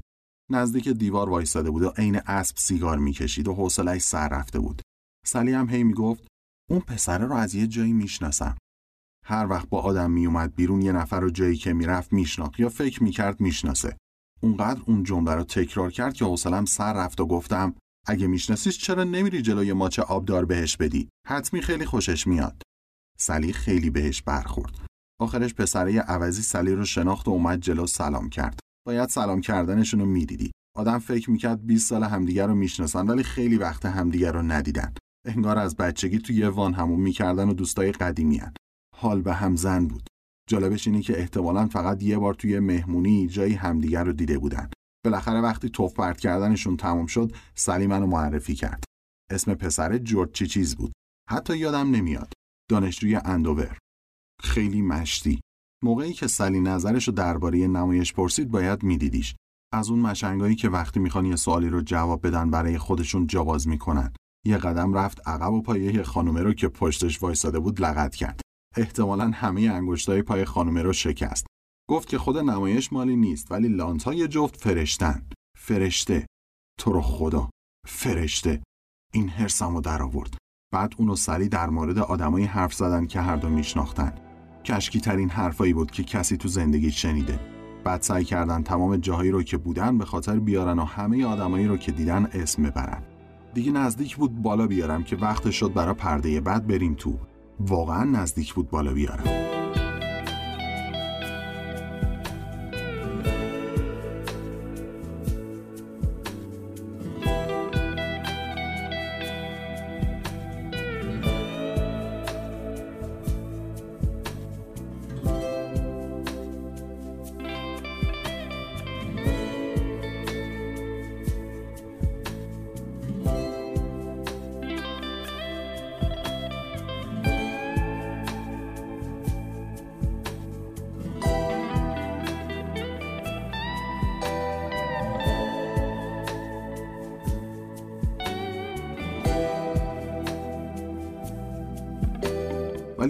نزدیک 0.50 0.88
دیوار 0.88 1.28
وایساده 1.28 1.70
بود 1.70 1.82
و 1.82 1.88
عین 1.88 2.20
اسب 2.26 2.56
سیگار 2.56 2.98
می‌کشید 2.98 3.48
و 3.48 3.54
حوصلش 3.54 4.02
سر 4.02 4.28
رفته 4.28 4.58
بود. 4.58 4.82
سلی 5.26 5.52
هم 5.52 5.70
هی 5.70 5.84
می‌گفت 5.84 6.26
اون 6.70 6.80
پسره 6.80 7.26
رو 7.26 7.34
از 7.34 7.54
یه 7.54 7.66
جایی 7.66 7.92
می‌شناسم. 7.92 8.56
هر 9.24 9.46
وقت 9.46 9.68
با 9.68 9.80
آدم 9.80 10.10
میومد 10.10 10.54
بیرون 10.54 10.82
یه 10.82 10.92
نفر 10.92 11.20
رو 11.20 11.30
جایی 11.30 11.56
که 11.56 11.72
می‌رفت 11.72 12.12
میشناخت 12.12 12.60
یا 12.60 12.68
فکر 12.68 13.02
می‌کرد 13.02 13.40
می‌شناسه. 13.40 13.96
اونقدر 14.40 14.80
اون 14.86 15.02
جمله 15.02 15.34
رو 15.34 15.44
تکرار 15.44 15.90
کرد 15.90 16.14
که 16.14 16.24
حوصلم 16.24 16.64
سر 16.64 16.92
رفت 16.92 17.20
و 17.20 17.26
گفتم 17.26 17.74
اگه 18.06 18.26
میشناسیش 18.26 18.78
چرا 18.78 19.04
نمیری 19.04 19.42
جلوی 19.42 19.72
ماچ 19.72 19.98
آبدار 19.98 20.44
بهش 20.44 20.76
بدی؟ 20.76 21.08
حتمی 21.26 21.62
خیلی 21.62 21.84
خوشش 21.84 22.26
میاد. 22.26 22.62
سلی 23.18 23.52
خیلی 23.52 23.90
بهش 23.90 24.22
برخورد. 24.22 24.86
آخرش 25.20 25.54
پسره 25.54 26.00
عوضی 26.00 26.42
سلی 26.42 26.72
رو 26.72 26.84
شناخت 26.84 27.28
و 27.28 27.30
اومد 27.30 27.60
جلو 27.60 27.86
سلام 27.86 28.28
کرد. 28.28 28.60
باید 28.86 29.08
سلام 29.08 29.40
کردنشون 29.40 30.00
رو 30.00 30.06
می‌دیدی. 30.06 30.50
آدم 30.76 30.98
فکر 30.98 31.30
می‌کرد 31.30 31.66
20 31.66 31.88
سال 31.88 32.04
همدیگر 32.04 32.46
رو 32.46 32.54
می‌شناسن 32.54 33.06
ولی 33.06 33.22
خیلی 33.22 33.56
وقت 33.56 33.86
همدیگر 33.86 34.32
رو 34.32 34.42
ندیدن. 34.42 34.94
انگار 35.26 35.58
از 35.58 35.76
بچگی 35.76 36.18
توی 36.18 36.44
وان 36.44 36.74
همون 36.74 37.00
می‌کردن 37.00 37.48
و 37.48 37.54
دوستای 37.54 37.92
قدیمی 37.92 38.38
هن. 38.38 38.54
حال 38.96 39.22
به 39.22 39.34
هم 39.34 39.56
زن 39.56 39.86
بود. 39.86 40.08
جالبش 40.48 40.86
اینه 40.86 41.02
که 41.02 41.18
احتمالا 41.20 41.66
فقط 41.66 42.02
یه 42.02 42.18
بار 42.18 42.34
توی 42.34 42.58
مهمونی 42.58 43.26
جایی 43.26 43.54
همدیگر 43.54 44.04
رو 44.04 44.12
دیده 44.12 44.38
بودن. 44.38 44.70
بالاخره 45.06 45.40
وقتی 45.40 45.70
توف 45.70 45.94
پرت 45.94 46.20
کردنشون 46.20 46.76
تمام 46.76 47.06
شد 47.06 47.32
سلی 47.54 47.86
منو 47.86 48.06
معرفی 48.06 48.54
کرد. 48.54 48.84
اسم 49.30 49.54
پسر 49.54 49.98
جورج 49.98 50.32
چی 50.32 50.46
چیز 50.46 50.76
بود؟ 50.76 50.92
حتی 51.30 51.58
یادم 51.58 51.90
نمیاد. 51.90 52.32
دانشجوی 52.70 53.16
اندوور. 53.16 53.78
خیلی 54.42 54.82
مشتی. 54.82 55.40
موقعی 55.84 56.12
که 56.12 56.26
سلی 56.26 56.60
نظرش 56.60 57.08
رو 57.08 57.14
درباره 57.14 57.66
نمایش 57.66 58.12
پرسید 58.12 58.50
باید 58.50 58.82
میدیدیش. 58.82 59.34
از 59.72 59.90
اون 59.90 59.98
مشنگایی 59.98 60.54
که 60.54 60.68
وقتی 60.68 61.00
می‌خوان 61.00 61.24
یه 61.24 61.36
سوالی 61.36 61.68
رو 61.68 61.80
جواب 61.80 62.26
بدن 62.26 62.50
برای 62.50 62.78
خودشون 62.78 63.26
جواز 63.26 63.68
می‌کنن. 63.68 64.12
یه 64.46 64.56
قدم 64.56 64.94
رفت 64.94 65.28
عقب 65.28 65.52
و 65.52 65.62
پایه 65.62 66.02
خانومه 66.02 66.42
رو 66.42 66.52
که 66.52 66.68
پشتش 66.68 67.22
وایساده 67.22 67.58
بود 67.58 67.80
لغت 67.80 68.14
کرد. 68.14 68.40
احتمالا 68.76 69.30
همه 69.30 69.60
انگشتای 69.60 70.22
پای 70.22 70.44
خانومه 70.44 70.82
رو 70.82 70.92
شکست. 70.92 71.46
گفت 71.90 72.08
که 72.08 72.18
خود 72.18 72.38
نمایش 72.38 72.92
مالی 72.92 73.16
نیست 73.16 73.52
ولی 73.52 73.68
لانت 73.68 74.08
جفت 74.08 74.56
فرشتن. 74.56 75.26
فرشته. 75.58 76.26
تو 76.80 76.92
رو 76.92 77.00
خدا. 77.00 77.50
فرشته. 77.88 78.62
این 79.14 79.28
هرسمو 79.28 79.80
در 79.80 80.02
آورد 80.02 80.36
بعد 80.72 80.94
اونو 80.98 81.16
سری 81.16 81.48
در 81.48 81.70
مورد 81.70 81.98
آدمایی 81.98 82.46
حرف 82.46 82.74
زدن 82.74 83.06
که 83.06 83.20
هر 83.20 83.36
دو 83.36 83.48
میشناختن. 83.48 84.12
کشکی 84.64 85.00
ترین 85.00 85.30
حرفایی 85.30 85.72
بود 85.72 85.90
که 85.90 86.04
کسی 86.04 86.36
تو 86.36 86.48
زندگی 86.48 86.90
شنیده. 86.90 87.40
بعد 87.84 88.02
سعی 88.02 88.24
کردن 88.24 88.62
تمام 88.62 88.96
جاهایی 88.96 89.30
رو 89.30 89.42
که 89.42 89.56
بودن 89.56 89.98
به 89.98 90.04
خاطر 90.04 90.38
بیارن 90.38 90.78
و 90.78 90.84
همه 90.84 91.24
آدمایی 91.24 91.66
رو 91.66 91.76
که 91.76 91.92
دیدن 91.92 92.28
اسم 92.32 92.62
ببرن. 92.62 93.02
دیگه 93.54 93.72
نزدیک 93.72 94.16
بود 94.16 94.42
بالا 94.42 94.66
بیارم 94.66 95.04
که 95.04 95.16
وقت 95.16 95.50
شد 95.50 95.72
برا 95.72 95.94
پرده 95.94 96.40
بعد 96.40 96.66
بریم 96.66 96.94
تو. 96.94 97.18
واقعا 97.60 98.04
نزدیک 98.04 98.54
بود 98.54 98.70
بالا 98.70 98.92
بیارم. 98.92 99.65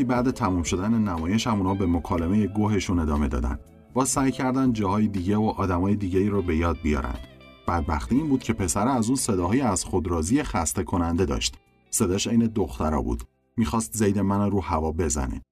بعد 0.07 0.31
تموم 0.31 0.63
شدن 0.63 0.95
نمایش 0.95 1.47
همونا 1.47 1.75
به 1.75 1.87
مکالمه 1.87 2.47
گوهشون 2.47 2.99
ادامه 2.99 3.29
دادن 3.29 3.59
با 3.95 4.05
سعی 4.05 4.33
کردن 4.33 4.73
جاهای 4.73 5.09
دیگه 5.09 5.37
و 5.37 5.55
آدمای 5.57 5.97
دیگه 5.97 6.29
رو 6.29 6.43
به 6.43 6.57
یاد 6.57 6.79
بیارن. 6.83 7.15
بدبختی 7.69 8.15
این 8.15 8.29
بود 8.29 8.43
که 8.43 8.53
پسر 8.53 8.89
از 8.89 9.07
اون 9.07 9.17
صداهای 9.17 9.61
از 9.61 9.85
خودرازی 9.85 10.43
خسته 10.43 10.85
کننده 10.85 11.25
داشت. 11.25 11.57
صداش 11.91 12.27
عین 12.27 12.47
دخترا 12.47 13.03
بود. 13.03 13.23
می‌خواست 13.57 13.97
زید 13.97 14.19
من 14.19 14.51
رو 14.51 14.61
هوا 14.61 14.93
بزنه. 14.93 15.43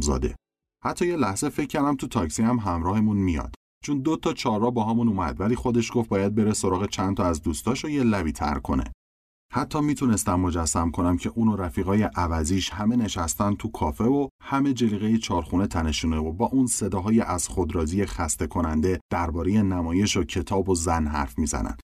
زاده 0.00 0.36
حتی 0.84 1.06
یه 1.06 1.16
لحظه 1.16 1.48
فکر 1.48 1.66
کردم 1.66 1.96
تو 1.96 2.06
تاکسی 2.06 2.42
هم 2.42 2.58
همراهمون 2.58 3.16
میاد. 3.16 3.54
چون 3.84 4.00
دو 4.00 4.16
تا 4.16 4.32
چهارراه 4.32 4.70
با 4.70 4.84
همون 4.84 5.08
اومد. 5.08 5.40
ولی 5.40 5.54
خودش 5.54 5.90
گفت 5.94 6.08
باید 6.08 6.34
بره 6.34 6.52
سراغ 6.52 6.88
چند 6.88 7.16
تا 7.16 7.24
از 7.24 7.42
دوستاش 7.42 7.84
و 7.84 7.88
یه 7.88 8.02
لبی 8.02 8.32
تر 8.32 8.58
کنه. 8.58 8.84
حتی 9.54 9.80
می‌تونستم 9.80 10.34
مجسم 10.34 10.90
کنم 10.90 11.16
که 11.16 11.32
اون 11.34 11.48
و 11.48 11.56
رفیقای 11.56 12.02
عوضیش 12.02 12.70
همه 12.70 12.96
نشستن 12.96 13.54
تو 13.54 13.70
کافه 13.70 14.04
و 14.04 14.28
همه 14.42 14.72
جلیقه 14.72 15.18
چارخونه 15.18 15.66
تنشونه 15.66 16.16
و 16.16 16.32
با 16.32 16.46
اون 16.46 16.66
صداهای 16.66 17.20
از 17.20 17.48
خودرازی 17.48 18.06
خسته 18.06 18.46
کننده 18.46 19.00
درباره 19.10 19.62
نمایش 19.62 20.16
و 20.16 20.24
کتاب 20.24 20.68
و 20.68 20.74
زن 20.74 21.06
حرف 21.06 21.38
می‌زنن. 21.38 21.76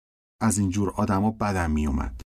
از 0.42 0.58
اینجور 0.58 0.90
آدما 0.90 1.30
بدم 1.30 1.70
میومد. 1.70 2.20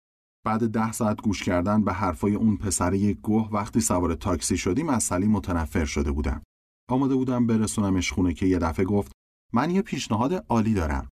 بعد 0.46 0.70
ده 0.70 0.92
ساعت 0.92 1.22
گوش 1.22 1.44
کردن 1.44 1.84
به 1.84 1.94
حرفای 1.94 2.36
اون 2.36 2.58
پسره 2.58 3.14
گوه 3.14 3.50
وقتی 3.52 3.82
سوار 3.82 4.16
تاکسی 4.16 4.58
شدیم 4.58 4.90
از 4.90 5.04
سلی 5.04 5.28
متنفر 5.28 5.86
شده 5.86 6.12
بودم. 6.12 6.44
آماده 6.90 7.16
بودم 7.16 7.48
برسونمش 7.48 8.12
خونه 8.12 8.34
که 8.34 8.46
یه 8.46 8.60
دفعه 8.60 8.86
گفت 8.86 9.12
من 9.54 9.72
یه 9.72 9.82
پیشنهاد 9.82 10.46
عالی 10.50 10.74
دارم. 10.74 11.10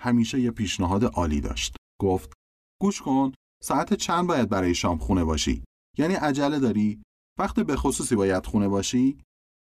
همیشه 0.00 0.40
یه 0.40 0.50
پیشنهاد 0.50 1.04
عالی 1.04 1.40
داشت. 1.40 1.76
گفت 2.00 2.32
گوش 2.80 3.02
کن 3.02 3.32
ساعت 3.62 3.94
چند 3.94 4.26
باید 4.26 4.48
برای 4.48 4.74
شام 4.74 4.98
خونه 4.98 5.24
باشی؟ 5.24 5.64
یعنی 5.98 6.14
عجله 6.14 6.58
داری؟ 6.58 7.02
وقت 7.38 7.60
به 7.60 7.76
خصوصی 7.76 8.16
باید 8.16 8.46
خونه 8.46 8.68
باشی؟ 8.68 9.22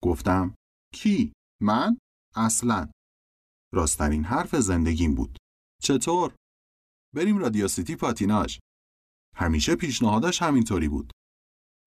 گفتم 0.02 0.54
کی؟ 0.94 1.32
من؟ 1.62 1.98
اصلا 2.36 2.90
راسترین 3.74 4.24
حرف 4.24 4.56
زندگیم 4.56 5.14
بود 5.14 5.38
چطور؟ 5.82 6.34
بریم 7.14 7.38
رادیو 7.38 7.68
سیتی 7.68 7.96
پاتیناژ 7.96 8.58
همیشه 9.36 9.76
پیشنهادش 9.76 10.42
همینطوری 10.42 10.88
بود 10.88 11.12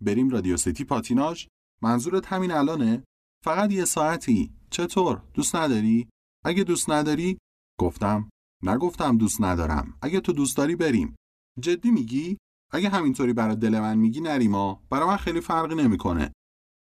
بریم 0.01 0.29
رادیو 0.29 0.57
سیتی 0.57 0.83
پاتیناژ 0.83 1.47
منظورت 1.81 2.25
همین 2.25 2.51
الانه؟ 2.51 3.03
فقط 3.43 3.71
یه 3.71 3.85
ساعتی 3.85 4.53
چطور؟ 4.69 5.23
دوست 5.33 5.55
نداری؟ 5.55 6.09
اگه 6.45 6.63
دوست 6.63 6.89
نداری؟ 6.89 7.37
گفتم 7.79 8.29
نگفتم 8.63 9.17
دوست 9.17 9.41
ندارم 9.41 9.97
اگه 10.01 10.19
تو 10.19 10.33
دوست 10.33 10.57
داری 10.57 10.75
بریم 10.75 11.15
جدی 11.59 11.91
میگی؟ 11.91 12.37
اگه 12.71 12.89
همینطوری 12.89 13.33
برای 13.33 13.55
دل 13.55 13.79
من 13.79 13.97
میگی 13.97 14.21
نریما 14.21 14.83
برای 14.89 15.07
من 15.07 15.17
خیلی 15.17 15.41
فرقی 15.41 15.75
نمی‌کنه. 15.75 16.31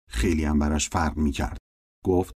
خیلی 0.10 0.44
هم 0.44 0.60
براش 0.60 0.90
فرق 0.90 1.18
می‌کرد. 1.18 1.58
گفت 2.06 2.34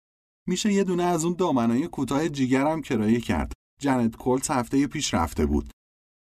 میشه 0.48 0.72
یه 0.72 0.84
دونه 0.84 1.02
از 1.02 1.24
اون 1.24 1.34
دامنای 1.34 1.88
کوتاه 1.88 2.28
جیگرم 2.28 2.82
کرایه 2.82 3.20
کرد. 3.20 3.52
جنت 3.80 4.16
کولت 4.16 4.50
هفته 4.50 4.86
پیش 4.86 5.14
رفته 5.14 5.46
بود. 5.46 5.70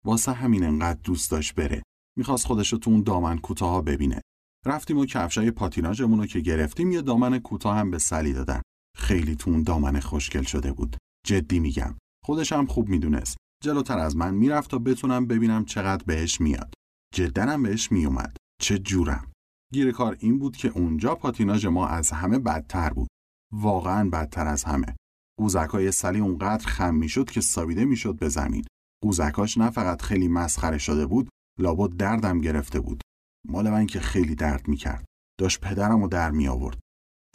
واسه 0.05 0.33
همین 0.33 0.65
انقدر 0.65 1.01
دوست 1.05 1.31
داشت 1.31 1.55
بره. 1.55 1.83
می‌خواست 2.17 2.47
خودش 2.47 2.71
تو 2.71 2.91
اون 2.91 3.03
دامن 3.03 3.39
کوتاه 3.39 3.85
ببینه. 3.85 4.21
رفتیم 4.67 4.99
و 4.99 5.07
کفشای 5.07 5.51
پاتیناژمون 5.51 6.19
رو 6.19 6.27
که 6.27 6.41
گرفتیم 6.41 6.93
یه 6.93 7.03
دامن 7.03 7.39
کوتاه 7.39 7.77
هم 7.77 7.91
به 7.91 7.99
سلی 7.99 8.33
دادن. 8.33 8.63
خیلی 8.97 9.37
تو 9.37 9.51
اون 9.51 9.63
دامن 9.63 10.01
خوشگل 10.01 10.43
شده 10.43 10.73
بود. 10.73 10.97
جدی 11.27 11.61
میگم. 11.61 11.95
خودش 12.25 12.53
هم 12.53 12.67
خوب 12.67 12.89
می‌دونست. 12.89 13.37
جلوتر 13.63 13.99
از 13.99 14.17
من 14.17 14.35
می‌رفت 14.35 14.71
تا 14.71 14.79
بتونم 14.79 15.27
ببینم 15.27 15.65
چقدر 15.65 16.05
بهش 16.05 16.41
میاد. 16.41 16.75
جدنم 17.15 17.63
بهش 17.63 17.93
میومد. 17.93 18.37
چه 18.61 18.79
جورم. 18.79 19.33
گیر 19.73 19.93
کار 19.93 20.17
این 20.21 20.39
بود 20.39 20.57
که 20.57 20.69
اونجا 20.69 21.15
پاتیناژ 21.15 21.67
ما 21.67 21.89
از 21.89 22.11
همه 22.11 22.39
بدتر 22.39 22.91
بود. 22.91 23.09
واقعا 23.53 24.11
بدتر 24.11 24.47
از 24.47 24.65
همه. 24.65 24.97
قوزکای 25.39 25.93
سلی 25.93 26.21
اونقدر 26.21 26.67
خم 26.67 26.95
می‌شد 26.95 27.31
که 27.31 27.41
سابیده 27.41 27.85
می‌شد 27.85 28.19
به 28.19 28.29
زمین. 28.29 28.65
قوزکاش 29.03 29.59
نه 29.59 29.71
فقط 29.71 30.03
خیلی 30.03 30.29
مسخره 30.29 30.79
شده 30.79 31.07
بود 31.07 31.29
لابد 31.59 31.97
دردم 31.97 32.41
گرفته 32.41 32.81
بود. 32.81 33.01
مال 33.49 33.71
من 33.71 33.87
که 33.87 34.01
خیلی 34.01 34.35
درد 34.35 34.69
می‌کرد. 34.69 35.05
داشت 35.41 35.61
پدرم 35.61 36.07
در 36.07 36.31
می 36.31 36.49
آورد 36.49 36.79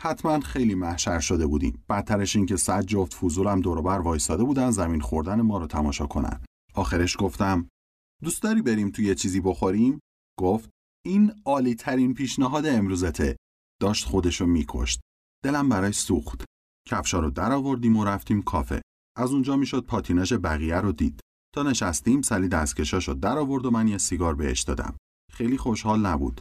حتما 0.03 0.39
خیلی 0.39 0.75
محشر 0.75 1.19
شده 1.19 1.47
بودیم. 1.47 1.83
بدترش 1.89 2.35
این 2.35 2.45
که 2.45 2.57
صد 2.57 2.85
جفت 2.85 3.13
فضولم 3.13 3.61
دوروبر 3.61 3.99
وایستاده 3.99 4.43
بودن 4.43 4.71
زمین 4.71 5.01
خوردن 5.01 5.41
ما 5.41 5.57
رو 5.57 5.67
تماشا 5.67 6.07
کنن. 6.07 6.41
آخرش 6.73 7.17
گفتم 7.19 7.69
دوست 8.23 8.43
داری 8.43 8.61
بریم 8.61 8.89
توی 8.89 9.05
یه 9.05 9.15
چیزی 9.15 9.41
بخوریم؟ 9.41 9.99
گفت 10.39 10.69
این 11.05 11.33
عالی 11.45 11.75
ترین 11.75 12.13
پیشنهاد 12.13 12.65
امروزته. 12.65 13.35
داشت 13.81 14.05
خودشو 14.05 14.45
میکشت. 14.45 14.99
دلم 15.43 15.69
برای 15.69 15.91
سوخت. 15.91 16.45
کفشا 16.89 17.19
رو 17.19 17.29
در 17.29 17.51
آوردیم 17.51 17.97
و 17.97 18.05
رفتیم 18.05 18.41
کافه. 18.41 18.81
از 19.17 19.31
اونجا 19.31 19.55
می‌شد 19.55 19.85
پاتیناژ 19.85 20.33
بقیه 20.33 20.75
رو 20.75 20.91
دید. 20.91 21.19
تا 21.55 21.63
نشستیم 21.63 22.21
سلی 22.21 22.47
دستکشاشو 22.47 23.13
در 23.13 23.37
آورد 23.37 23.65
و 23.65 23.71
من 23.71 23.87
یه 23.87 23.97
سیگار 23.97 24.35
بهش 24.35 24.61
دادم. 24.61 24.97
خیلی 25.31 25.57
خوشحال 25.57 26.05
نبود. 26.05 26.39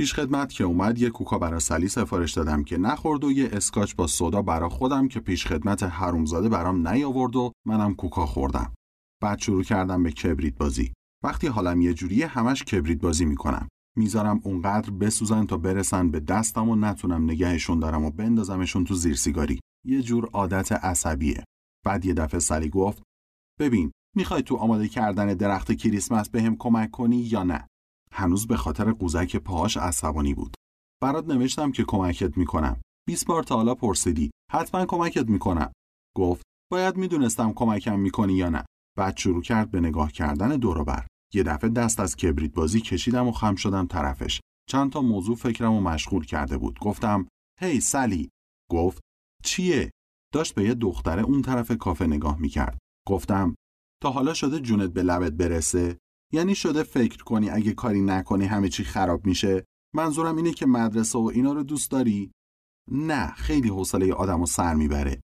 پیش 0.00 0.14
خدمت 0.14 0.52
که 0.52 0.64
اومد 0.64 0.98
یه 0.98 1.10
کوکا 1.10 1.38
برا 1.38 1.58
سلی 1.58 1.88
سفارش 1.88 2.32
دادم 2.32 2.64
که 2.64 2.78
نخورد 2.78 3.24
و 3.24 3.32
یه 3.32 3.48
اسکاچ 3.52 3.94
با 3.94 4.06
سودا 4.06 4.42
برا 4.42 4.68
خودم 4.68 5.08
که 5.08 5.20
پیش 5.20 5.46
خدمت 5.46 5.82
حرومزاده 5.82 6.48
برام 6.48 6.88
نیاورد 6.88 7.36
و 7.36 7.52
منم 7.66 7.94
کوکا 7.94 8.26
خوردم. 8.26 8.74
بعد 9.22 9.38
شروع 9.38 9.62
کردم 9.62 10.02
به 10.02 10.10
کبریت 10.10 10.54
بازی. 10.54 10.92
وقتی 11.24 11.46
حالم 11.46 11.80
یه 11.80 11.94
جوریه 11.94 12.26
همش 12.26 12.62
کبریت 12.64 13.00
بازی 13.00 13.24
می‌کنم. 13.24 13.68
می‌ذارم 13.96 14.40
اونقدر 14.44 14.90
بسوزن 14.90 15.46
تا 15.46 15.56
برسن 15.56 16.10
به 16.10 16.20
دستم 16.20 16.68
و 16.68 16.76
نتونم 16.76 17.24
نگهشون 17.24 17.78
دارم 17.78 18.04
و 18.04 18.10
بندازمشون 18.10 18.84
تو 18.84 18.94
زیر 18.94 19.14
سیگاری. 19.14 19.60
یه 19.86 20.02
جور 20.02 20.28
عادت 20.32 20.72
عصبیه. 20.72 21.44
بعد 21.86 22.04
یه 22.04 22.14
دفعه 22.14 22.40
سلی 22.40 22.68
گفت 22.68 23.02
ببین 23.60 23.90
می‌خوای 24.16 24.42
تو 24.42 24.56
آماده 24.56 24.88
کردن 24.88 25.34
درخت 25.34 25.72
کریسمس 25.72 26.28
بهم 26.28 26.56
کمک 26.56 26.90
کنی 26.90 27.16
یا 27.16 27.42
نه 27.42 27.66
هنوز 28.14 28.46
به 28.46 28.56
خاطر 28.56 28.92
قوزک 28.92 29.36
پاهاش 29.36 29.76
عصبانی 29.76 30.34
بود. 30.34 30.54
برات 31.02 31.26
نوشتم 31.28 31.72
که 31.72 31.84
کمکت 31.84 32.36
می‌کنم. 32.36 32.80
20 33.06 33.26
بار 33.26 33.42
تا 33.42 33.56
حالا 33.56 33.74
پرسیدی. 33.74 34.30
حتما 34.52 34.86
کمکت 34.86 35.28
می‌کنم. 35.28 35.72
گفت 36.16 36.42
باید 36.72 36.96
می‌دونستم 36.96 37.52
کمکم 37.52 37.98
می‌کنی 37.98 38.32
یا 38.32 38.48
نه. 38.48 38.64
بعد 38.98 39.16
شروع 39.16 39.42
کرد 39.42 39.70
به 39.70 39.80
نگاه 39.80 40.12
کردن 40.12 40.48
دوروبر 40.48 41.06
یه 41.34 41.42
دفعه 41.42 41.70
دست 41.70 42.00
از 42.00 42.16
کبریت 42.16 42.54
بازی 42.54 42.80
کشیدم 42.80 43.28
و 43.28 43.32
خم 43.32 43.54
شدم 43.54 43.86
طرفش. 43.86 44.40
چند 44.68 44.92
تا 44.92 45.02
موضوع 45.02 45.36
فکرم 45.36 45.82
مشغول 45.82 46.24
کرده 46.24 46.58
بود. 46.58 46.78
گفتم 46.78 47.28
هی 47.60 47.80
hey, 47.80 47.82
سلی. 47.82 48.30
گفت 48.70 49.00
چیه؟ 49.44 49.90
داشت 50.34 50.54
به 50.54 50.64
یه 50.64 50.74
دختره 50.74 51.22
اون 51.22 51.42
طرف 51.42 51.72
کافه 51.72 52.06
نگاه 52.06 52.38
می‌کرد. 52.40 52.78
گفتم 53.08 53.54
تا 54.02 54.10
حالا 54.10 54.34
شده 54.34 54.60
جونت 54.60 54.90
به 54.90 55.02
لبت 55.02 55.32
برسه؟ 55.32 55.98
یعنی 56.32 56.54
شده 56.54 56.82
فکر 56.82 57.24
کنی 57.24 57.50
اگه 57.50 57.72
کاری 57.72 58.00
نکنی 58.00 58.44
همه 58.44 58.68
چی 58.68 58.84
خراب 58.84 59.26
میشه؟ 59.26 59.64
منظورم 59.94 60.36
اینه 60.36 60.52
که 60.52 60.66
مدرسه 60.66 61.18
و 61.18 61.30
اینا 61.34 61.52
رو 61.52 61.62
دوست 61.62 61.90
داری؟ 61.90 62.32
نه 62.90 63.26
خیلی 63.26 63.68
حوصله 63.68 64.12
آدمو 64.12 64.46
سر 64.46 64.74
می‌بره. 64.74 65.20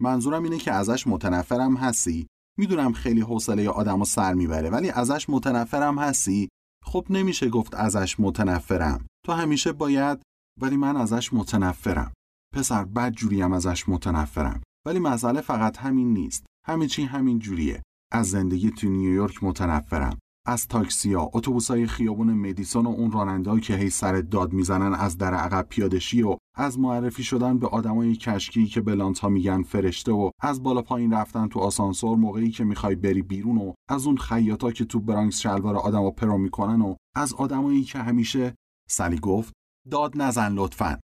منظورم 0.00 0.42
اینه 0.42 0.58
که 0.58 0.72
ازش 0.72 1.06
متنفرم 1.06 1.76
هستی. 1.76 2.26
می‌دونم 2.58 2.92
خیلی 2.92 3.20
حوصله 3.20 3.68
آدمو 3.68 4.04
سر 4.04 4.34
می‌بره 4.34 4.70
ولی 4.70 4.90
ازش 4.90 5.30
متنفرم 5.30 5.98
هستی؟ 5.98 6.48
خب 6.84 7.06
نمیشه 7.10 7.48
گفت 7.48 7.74
ازش 7.74 8.20
متنفرم. 8.20 9.06
تو 9.26 9.32
همیشه 9.32 9.72
باید 9.72 10.22
ولی 10.60 10.76
من 10.76 10.96
ازش 10.96 11.32
متنفرم. 11.32 12.12
پسر 12.54 12.84
بد 12.84 13.12
جوریم 13.12 13.52
ازش 13.52 13.88
متنفرم. 13.88 14.62
ولی 14.86 14.98
مسئله 14.98 15.40
فقط 15.40 15.78
همین 15.78 16.12
نیست. 16.12 16.46
همه 16.66 16.86
چی 16.86 17.02
همین 17.02 17.38
جوریه. 17.38 17.82
از 18.12 18.30
زندگی 18.30 18.70
تو 18.70 18.88
نیویورک 18.88 19.44
متنفرم. 19.44 20.18
از 20.50 20.68
تاکسیا 20.68 21.30
اتوبوسای 21.32 21.86
خیابون 21.86 22.32
مدیسون 22.32 22.86
و 22.86 22.88
اون 22.88 23.12
راننده‌ای 23.12 23.60
که 23.60 23.76
هی 23.76 23.90
سر 23.90 24.20
داد 24.20 24.52
می‌زنن 24.52 24.94
از 24.94 25.18
در 25.18 25.34
عقب 25.34 25.66
پیاده 25.68 25.99
شی 25.99 26.22
و 26.22 26.36
از 26.56 26.78
معرفی 26.78 27.22
شدن 27.22 27.58
به 27.58 27.66
آدمای 27.66 28.16
کشکی 28.16 28.66
که 28.66 28.80
به 28.80 28.95
لانت 28.95 29.18
ها 29.18 29.28
میگن 29.28 29.62
فرشته 29.62 30.12
و 30.12 30.30
از 30.40 30.62
بالا 30.62 30.82
پایین 30.82 31.12
رفتن 31.12 31.48
تو 31.48 31.60
آسانسور 31.60 32.16
موقعی 32.16 32.50
که 32.50 32.64
می‌خوای 32.64 32.94
بری 32.94 33.22
بیرون 33.22 33.58
و 33.58 33.72
از 33.88 34.06
اون 34.06 34.16
خیاطا 34.16 34.72
که 34.72 34.84
تو 34.84 35.00
بروکس 35.00 35.40
شلوار 35.40 35.76
آدمو 35.76 36.10
پرو 36.10 36.38
می‌کنن 36.38 36.82
و 36.82 36.94
از 37.16 37.34
آدمایی 37.34 37.84
که 37.84 37.98
همیشه 37.98 38.54
سلی 38.88 39.18
گفت 39.18 39.52
داد 39.90 40.22
نزن 40.22 40.52
لطفا. 40.52 41.00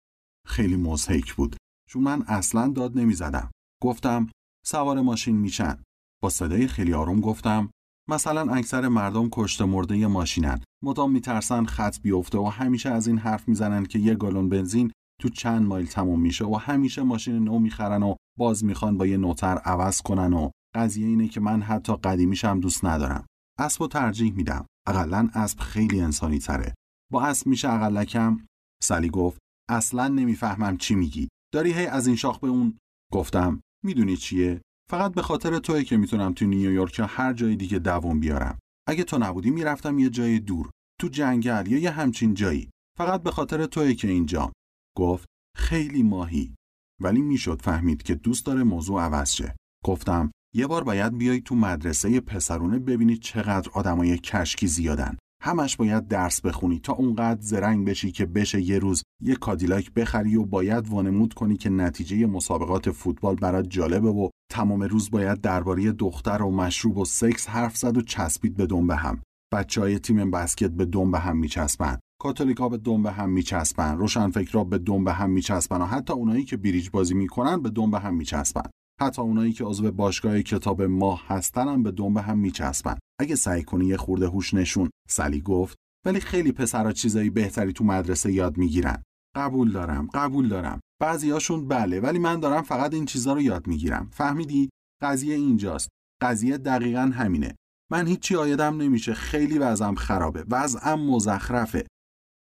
خیلی 0.48 0.76
مزهک 0.76 1.34
بود. 1.34 1.56
چون 1.90 2.04
من 2.04 2.22
اصلا 2.28 2.68
داد 2.68 2.98
نمی‌زدم. 2.98 3.52
گفتم 3.82 4.30
سوار 4.66 5.02
ماشین 5.02 5.36
میشن. 5.36 5.84
با 6.22 6.30
صدای 6.30 6.68
خیلی 6.68 6.94
آروم 6.94 7.22
گفتم 7.22 7.70
مثلا 8.10 8.54
اکثر 8.54 8.88
مردم 8.88 9.30
کشته 9.32 9.66
مرده 9.66 10.08
ماشینن. 10.08 10.62
مدام 10.84 11.12
میترسن 11.12 11.66
خط 11.66 12.00
بیفته 12.02 12.38
و 12.38 12.46
همیشه 12.46 12.90
از 12.90 13.08
این 13.08 13.18
حرف 13.18 13.48
می‌زنن 13.48 13.86
که 13.86 14.00
یه 14.00 14.16
گالون 14.16 14.50
بنزین 14.50 14.92
تو 15.22 15.30
چند 15.30 15.68
مایل 15.68 15.86
تموم 15.86 16.22
میشه 16.22 16.46
و 16.46 16.56
همیشه 16.56 17.04
ماشین 17.04 17.44
نو 17.44 17.60
می‌خرن 17.60 18.04
و 18.04 18.16
باز 18.38 18.64
می‌خوان 18.64 18.98
با 18.98 19.06
یه 19.06 19.18
نوتر 19.18 19.58
عوض 19.58 20.02
کنن 20.02 20.34
و 20.34 20.50
قضیه 20.76 21.08
اینه 21.08 21.28
که 21.28 21.40
من 21.40 21.62
حتی 21.62 21.96
قدیمیشم 21.96 22.60
دوست 22.60 22.86
ندارم. 22.86 23.26
اسب 23.60 23.82
و 23.82 23.88
ترجیح 23.88 24.34
میدم. 24.34 24.66
اقلا 24.88 25.30
اسب 25.34 25.60
خیلی 25.60 26.02
انسانی 26.02 26.40
تره. 26.40 26.74
با 27.12 27.24
اسب 27.24 27.48
میشه 27.48 27.70
اقلکم 27.70 28.46
سلی 28.84 29.10
گفت 29.10 29.40
اصلا 29.70 30.08
نمی‌فهمم 30.08 30.78
چی 30.78 30.96
میگی. 30.96 31.30
داری 31.54 31.74
هی 31.74 31.86
از 31.86 32.08
این 32.08 32.16
شاخ 32.16 32.40
به 32.40 32.48
اون؟ 32.48 32.78
گفتم 33.12 33.62
می‌دونی 33.84 34.18
چیه؟ 34.18 34.62
فقط 34.90 35.14
به 35.14 35.22
خاطر 35.22 35.60
توی 35.60 35.84
که 35.84 35.98
می‌تونم 35.98 36.34
تو 36.34 36.46
نیویورک 36.46 37.00
یا 37.00 37.06
هر 37.06 37.34
جای 37.34 37.56
دیگه 37.56 37.80
دووم 37.80 38.20
بیارم. 38.20 38.60
اگه 38.88 39.04
تو 39.04 39.18
نبودی 39.18 39.50
می‌رفتم 39.50 40.00
یه 40.00 40.10
جای 40.10 40.40
دور 40.40 40.70
تو 41.02 41.08
جنگل 41.08 41.68
یا 41.68 41.78
یه 41.78 41.92
همچین 41.92 42.34
جایی. 42.34 42.70
فقط 42.98 43.24
به 43.24 43.32
خاطر 43.32 43.66
توی 43.66 43.96
که 43.96 44.08
اینجا. 44.08 44.52
گفت 44.98 45.26
خیلی 45.58 46.04
ماهی. 46.04 46.56
ولی 47.02 47.22
می‌شد 47.22 47.62
فهمید 47.62 48.04
که 48.04 48.16
دوست 48.16 48.46
داره 48.46 48.64
موضوع 48.64 49.02
عوض 49.02 49.32
شه. 49.32 49.56
گفتم 49.86 50.32
یه 50.56 50.68
بار 50.68 50.84
باید 50.84 51.18
بیای 51.18 51.42
تو 51.42 51.56
مدرسه 51.56 52.20
پسرونه 52.20 52.80
ببینی 52.80 53.18
چقدر 53.18 53.70
آدمای 53.74 54.18
کشکی 54.18 54.68
زیادن. 54.68 55.18
همش 55.46 55.76
باید 55.76 56.08
درس 56.08 56.42
بخونی 56.42 56.80
تا 56.80 56.94
اونقدر 56.94 57.42
زرنگ 57.42 57.88
بشی 57.88 58.12
که 58.12 58.26
بشه 58.26 58.62
یه 58.62 58.80
روز 58.80 59.04
یه 59.22 59.36
کادیلاک 59.36 59.94
بخری 59.94 60.36
و 60.36 60.46
باید 60.46 60.88
وانمود 60.88 61.34
کنی 61.34 61.58
که 61.58 61.70
نتیجه 61.70 62.26
مسابقات 62.26 62.92
فوتبال 62.92 63.36
برات 63.36 63.70
جالبه 63.70 64.10
و 64.10 64.30
تمام 64.52 64.84
روز 64.84 65.12
باید 65.12 65.42
درباره 65.42 65.92
دختر 65.92 66.42
و 66.42 66.52
مشروب 66.52 66.98
و 66.98 67.06
سکس 67.06 67.50
حرف 67.50 67.78
زد 67.78 67.98
و 67.98 68.02
چسبید 68.02 68.58
به 68.58 68.66
دنبه 68.66 68.96
هم. 68.96 69.22
بچه 69.54 69.82
های 69.82 70.00
تیم 70.00 70.32
بسکت 70.32 70.72
به 70.72 70.86
دنبه 70.86 71.20
هم 71.20 71.38
میچسبن. 71.38 72.00
کاتولیکا 72.22 72.70
به 72.70 72.78
دنبه 72.78 73.12
هم 73.12 73.30
میچسبن. 73.30 73.98
روشنفکرا 73.98 74.64
به 74.64 74.78
دنبه 74.78 75.14
هم 75.14 75.30
میچسبن 75.30 75.82
و 75.82 75.86
حتی 75.86 76.14
اونایی 76.14 76.44
که 76.44 76.58
بریج 76.58 76.90
بازی 76.90 77.14
می‌کنن 77.14 77.62
به 77.62 77.70
دنبه 77.70 78.00
هم 78.00 78.16
میچسبن. 78.16 78.70
حتی 79.02 79.22
اونایی 79.22 79.54
که 79.54 79.64
عضو 79.64 79.92
باشگاه 79.92 80.42
کتاب 80.42 80.82
ماه 80.82 81.28
هستن 81.28 81.68
هم 81.68 81.84
به 81.84 81.92
دنبه 81.92 82.22
هم 82.22 82.38
میچسبن. 82.38 82.98
اگه 83.20 83.36
سعی 83.36 83.64
کنی 83.64 83.86
یه 83.86 83.98
خورده 83.98 84.28
هوش 84.28 84.54
نشون. 84.54 84.90
سلی 85.10 85.42
گفت 85.42 85.78
ولی 86.06 86.20
خیلی 86.20 86.52
پسرا 86.52 86.92
چیزایی 86.92 87.30
بهتری 87.30 87.74
تو 87.74 87.84
مدرسه 87.84 88.32
یاد 88.32 88.58
می‌گیرن. 88.58 89.04
قبول 89.36 89.72
دارم 89.72 90.10
قبول 90.14 90.50
دارم. 90.50 90.80
بعضیاشون 91.02 91.68
بله 91.68 92.00
ولی 92.00 92.20
من 92.20 92.40
دارم 92.40 92.62
فقط 92.62 92.94
این 92.94 93.06
چیزا 93.06 93.34
رو 93.34 93.42
یاد 93.42 93.68
می‌گیرم. 93.68 94.10
فهمیدی؟ 94.12 94.70
قضیه 95.02 95.36
اینجاست. 95.36 95.90
قضیه 96.22 96.58
دقیقا 96.58 97.12
همینه. 97.16 97.56
من 97.92 98.08
هیچی 98.08 98.36
آیدم 98.36 98.82
نمیشه. 98.82 99.14
خیلی 99.14 99.58
وضعم 99.58 99.96
خرابه. 99.96 100.46
وضعم 100.50 101.00
مزخرفه. 101.00 101.88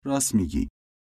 راست 0.04 0.34
میگی. 0.34 0.68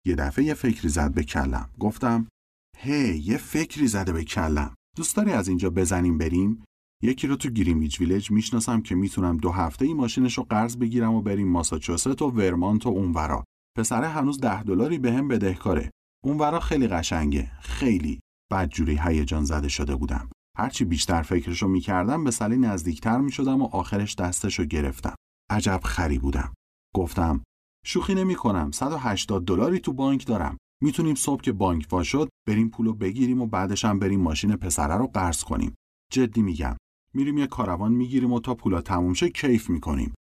یه 0.07 0.15
دفعه 0.15 0.45
یه 0.45 0.55
فکری 0.55 0.89
زد 0.89 1.15
به 1.15 1.23
کلم. 1.23 1.71
گفتم 1.81 2.29
هی 2.77 3.19
یه 3.19 3.37
فکری 3.37 3.87
زده 3.87 4.13
به 4.13 4.25
کلم. 4.25 4.75
دوست 4.97 5.17
داری 5.17 5.33
از 5.33 5.49
اینجا 5.49 5.71
بزنیم 5.71 6.19
بریم؟ 6.19 6.65
یکی 7.03 7.27
رو 7.27 7.37
تو 7.37 7.51
گریمیج 7.51 8.01
ویلج 8.01 8.31
می‌شناسم 8.31 8.81
که 8.81 8.95
می‌تونم 8.95 9.37
دو 9.37 9.51
هفته 9.51 9.85
ای 9.85 9.95
ماشینش 9.95 10.39
رو 10.39 10.45
قرض 10.45 10.77
بگیرم 10.77 11.15
و 11.15 11.23
بریم 11.23 11.49
ماساچوست 11.49 12.23
و 12.23 12.31
ورمانت 12.31 12.87
و 12.87 12.89
اونورا. 12.89 13.45
پسره 13.79 14.09
هنوز 14.09 14.41
ده 14.41 14.63
دلاری 14.63 14.99
بهم 14.99 15.29
به 15.29 15.39
بدهکاره 15.39 15.91
اونورا 16.25 16.61
خیلی 16.61 16.89
قشنگه. 16.89 17.51
خیلی. 17.61 18.21
بدجوری 18.53 19.01
هیجان 19.03 19.45
زده 19.45 19.69
شده 19.69 19.97
بودم. 19.97 20.31
هرچی 20.59 20.85
بیشتر 20.85 21.23
فکرشو 21.23 21.69
می‌کردم 21.69 22.25
به 22.25 22.31
سلی 22.31 22.57
نزدیکتر 22.57 23.19
می‌شدم 23.19 23.63
و 23.63 23.69
آخرش 23.73 24.15
دستشو 24.15 24.65
گرفتم. 24.65 25.15
عجب 25.51 25.81
خری 25.85 26.19
بودم. 26.19 26.55
گفتم 26.95 27.43
شوخی 27.87 28.15
نمی 28.15 28.35
کنم 28.35 28.71
180 28.71 29.45
دلاری 29.45 29.81
تو 29.81 29.93
بانک 29.93 30.27
دارم. 30.27 30.57
می‌تونیم 30.85 31.15
صبح 31.15 31.41
که 31.41 31.53
بانک 31.53 31.87
وا 31.91 32.03
شد 32.03 32.29
بریم 32.49 32.69
پولو 32.69 32.93
بگیریم 32.93 33.41
و 33.41 33.47
بعدش 33.47 33.85
هم 33.85 33.99
بریم 33.99 34.21
ماشین 34.21 34.57
پسره 34.57 34.97
رو 34.97 35.07
قرض 35.07 35.45
کنیم. 35.45 35.75
جدی 36.13 36.43
میگم. 36.43 36.77
میریم 37.15 37.39
یه 37.39 37.47
کاروان 37.47 37.93
می‌گیریم 37.93 38.33
و 38.33 38.41
تا 38.41 38.55
پولا 38.55 38.81
تموم 38.81 39.15
شه 39.15 39.29
کیف 39.29 39.71
می‌کنیم. 39.71 40.15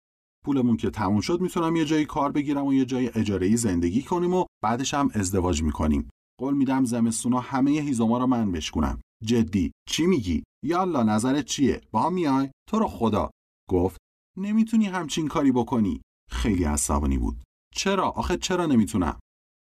پولمون 0.44 0.76
که 0.76 0.90
تموم 0.90 1.20
شد 1.20 1.40
می‌تونم 1.40 1.76
یه 1.76 1.84
جایی 1.84 2.04
کار 2.04 2.32
بگیرم 2.32 2.66
و 2.66 2.74
یه 2.74 2.84
جای 2.84 3.10
اجاره 3.14 3.56
زندگی 3.56 4.02
کنیم 4.02 4.34
و 4.34 4.44
بعدش 4.62 4.94
هم 4.94 5.10
ازدواج 5.14 5.62
می‌کنیم. 5.62 6.08
قول 6.40 6.54
میدم 6.54 6.84
زمستونا 6.84 7.40
همه 7.40 7.70
هیزوما 7.70 8.18
رو 8.18 8.26
من 8.26 8.52
بشکنم 8.52 9.00
جدی. 9.24 9.72
چی 9.88 10.06
میگی؟ 10.06 10.44
یالا 10.64 11.02
نظرت 11.02 11.44
چیه؟ 11.44 11.80
با 11.90 12.10
میای؟ 12.10 12.50
تو 12.68 12.78
رو 12.78 12.86
خدا. 12.86 13.30
گفت 13.70 13.96
نمی‌تونی 14.38 14.86
همچین 14.86 15.28
کاری 15.28 15.52
بکنی. 15.52 16.02
خیلی 16.30 16.64
عصبانی 16.64 17.18
بود. 17.18 17.42
چرا؟ 17.74 18.08
آخه 18.08 18.36
چرا 18.36 18.66
نمی‌تونم؟ 18.66 19.18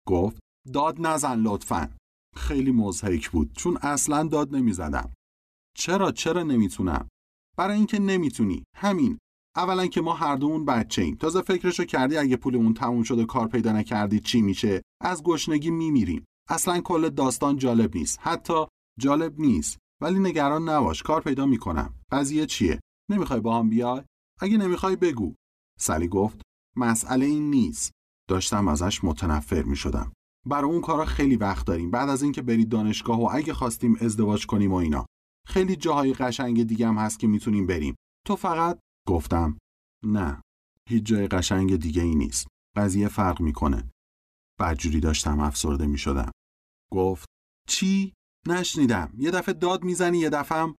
گفت 0.08 0.39
داد 0.73 0.95
نزن 0.99 1.39
لطفا. 1.39 1.89
خیلی 2.36 2.71
مزهک 2.71 3.30
بود 3.30 3.54
چون 3.54 3.78
اصلا 3.78 4.23
داد 4.23 4.56
نمی‌زدم. 4.56 5.13
چرا 5.78 6.12
چرا 6.12 6.43
نمی‌تونم؟ 6.43 7.08
برای 7.58 7.78
اینکه 7.78 7.99
نمی‌تونی. 7.99 8.63
همین. 8.76 9.17
اولا 9.56 9.88
که 9.88 10.02
ما 10.02 10.13
هر 10.13 10.36
دومون 10.36 10.65
بچه 10.65 11.02
ایم 11.02 11.15
تازه 11.15 11.41
فکرشو 11.41 11.86
کردی 11.86 12.17
اگه 12.17 12.36
پولمون 12.36 12.73
تموم 12.73 13.04
شده 13.04 13.26
کار 13.26 13.47
پیدا 13.47 13.71
نکردی 13.71 14.19
چی 14.19 14.41
میشه؟ 14.41 14.82
از 15.02 15.23
گشنگی 15.23 15.71
میمیریم. 15.71 16.26
اصلا 16.49 16.82
کل 16.82 17.10
داستان 17.10 17.58
جالب 17.58 17.95
نیست. 17.95 18.19
حتی 18.21 18.65
جالب 18.99 19.39
نیست. 19.39 19.78
ولی 20.02 20.19
نگران 20.19 20.69
نباش 20.69 21.04
کار 21.04 21.21
پیدا 21.21 21.45
می‌کنم. 21.45 21.93
قضیه 22.12 22.45
چیه؟ 22.45 22.80
نمی‌خوای 23.12 23.39
با 23.39 23.60
هم 23.60 23.69
بیای؟ 23.69 24.02
اگه 24.41 24.58
نمی‌خوای 24.58 24.95
بگو. 24.95 25.36
سلی 25.80 26.08
گفت 26.08 26.41
مسئله 26.76 27.26
این 27.26 27.49
نیست. 27.49 27.91
داشتم 28.30 28.67
ازش 28.67 29.04
متنفر 29.04 29.63
می‌شدم. 29.63 30.13
برای 30.45 30.71
اون 30.71 30.82
کارا 30.82 31.06
خیلی 31.06 31.36
وقت 31.36 31.67
داریم. 31.67 31.91
بعد 31.91 32.10
از 32.10 32.23
اینکه 32.23 32.41
برید 32.41 32.69
دانشگاه 32.69 33.21
و 33.21 33.29
اگه 33.32 33.53
خواستیم 33.53 33.97
ازدواج 34.01 34.45
کنیم 34.45 34.71
و 34.71 34.75
اینا. 34.75 35.06
خیلی 35.47 35.75
جاهای 35.75 36.13
قشنگ 36.13 36.63
دیگه 36.63 36.88
هم 36.88 36.97
هست 36.97 37.19
که 37.19 37.27
می‌تونیم 37.27 37.67
بریم. 37.67 37.95
تو 38.27 38.36
فقط 38.36 38.79
گفتم 39.08 39.58
نه 40.06 40.41
هیچ 40.89 41.03
جای 41.03 41.27
قشنگ 41.27 41.75
دیگه 41.75 42.01
ای 42.01 42.15
نیست. 42.15 42.47
قضیه 42.75 43.08
فرق 43.08 43.41
می‌کنه. 43.41 43.89
بدجوری 44.60 44.99
داشتم 44.99 45.39
افسرده 45.39 45.88
می‌شدم. 45.88 46.32
گفت 46.91 47.25
چی؟ 47.67 48.13
نشنیدم. 48.47 49.13
یه 49.17 49.32
دفعه 49.32 49.53
داد 49.53 49.84
می‌زنی 49.84 50.17
یه 50.17 50.29
دفعه 50.29 50.73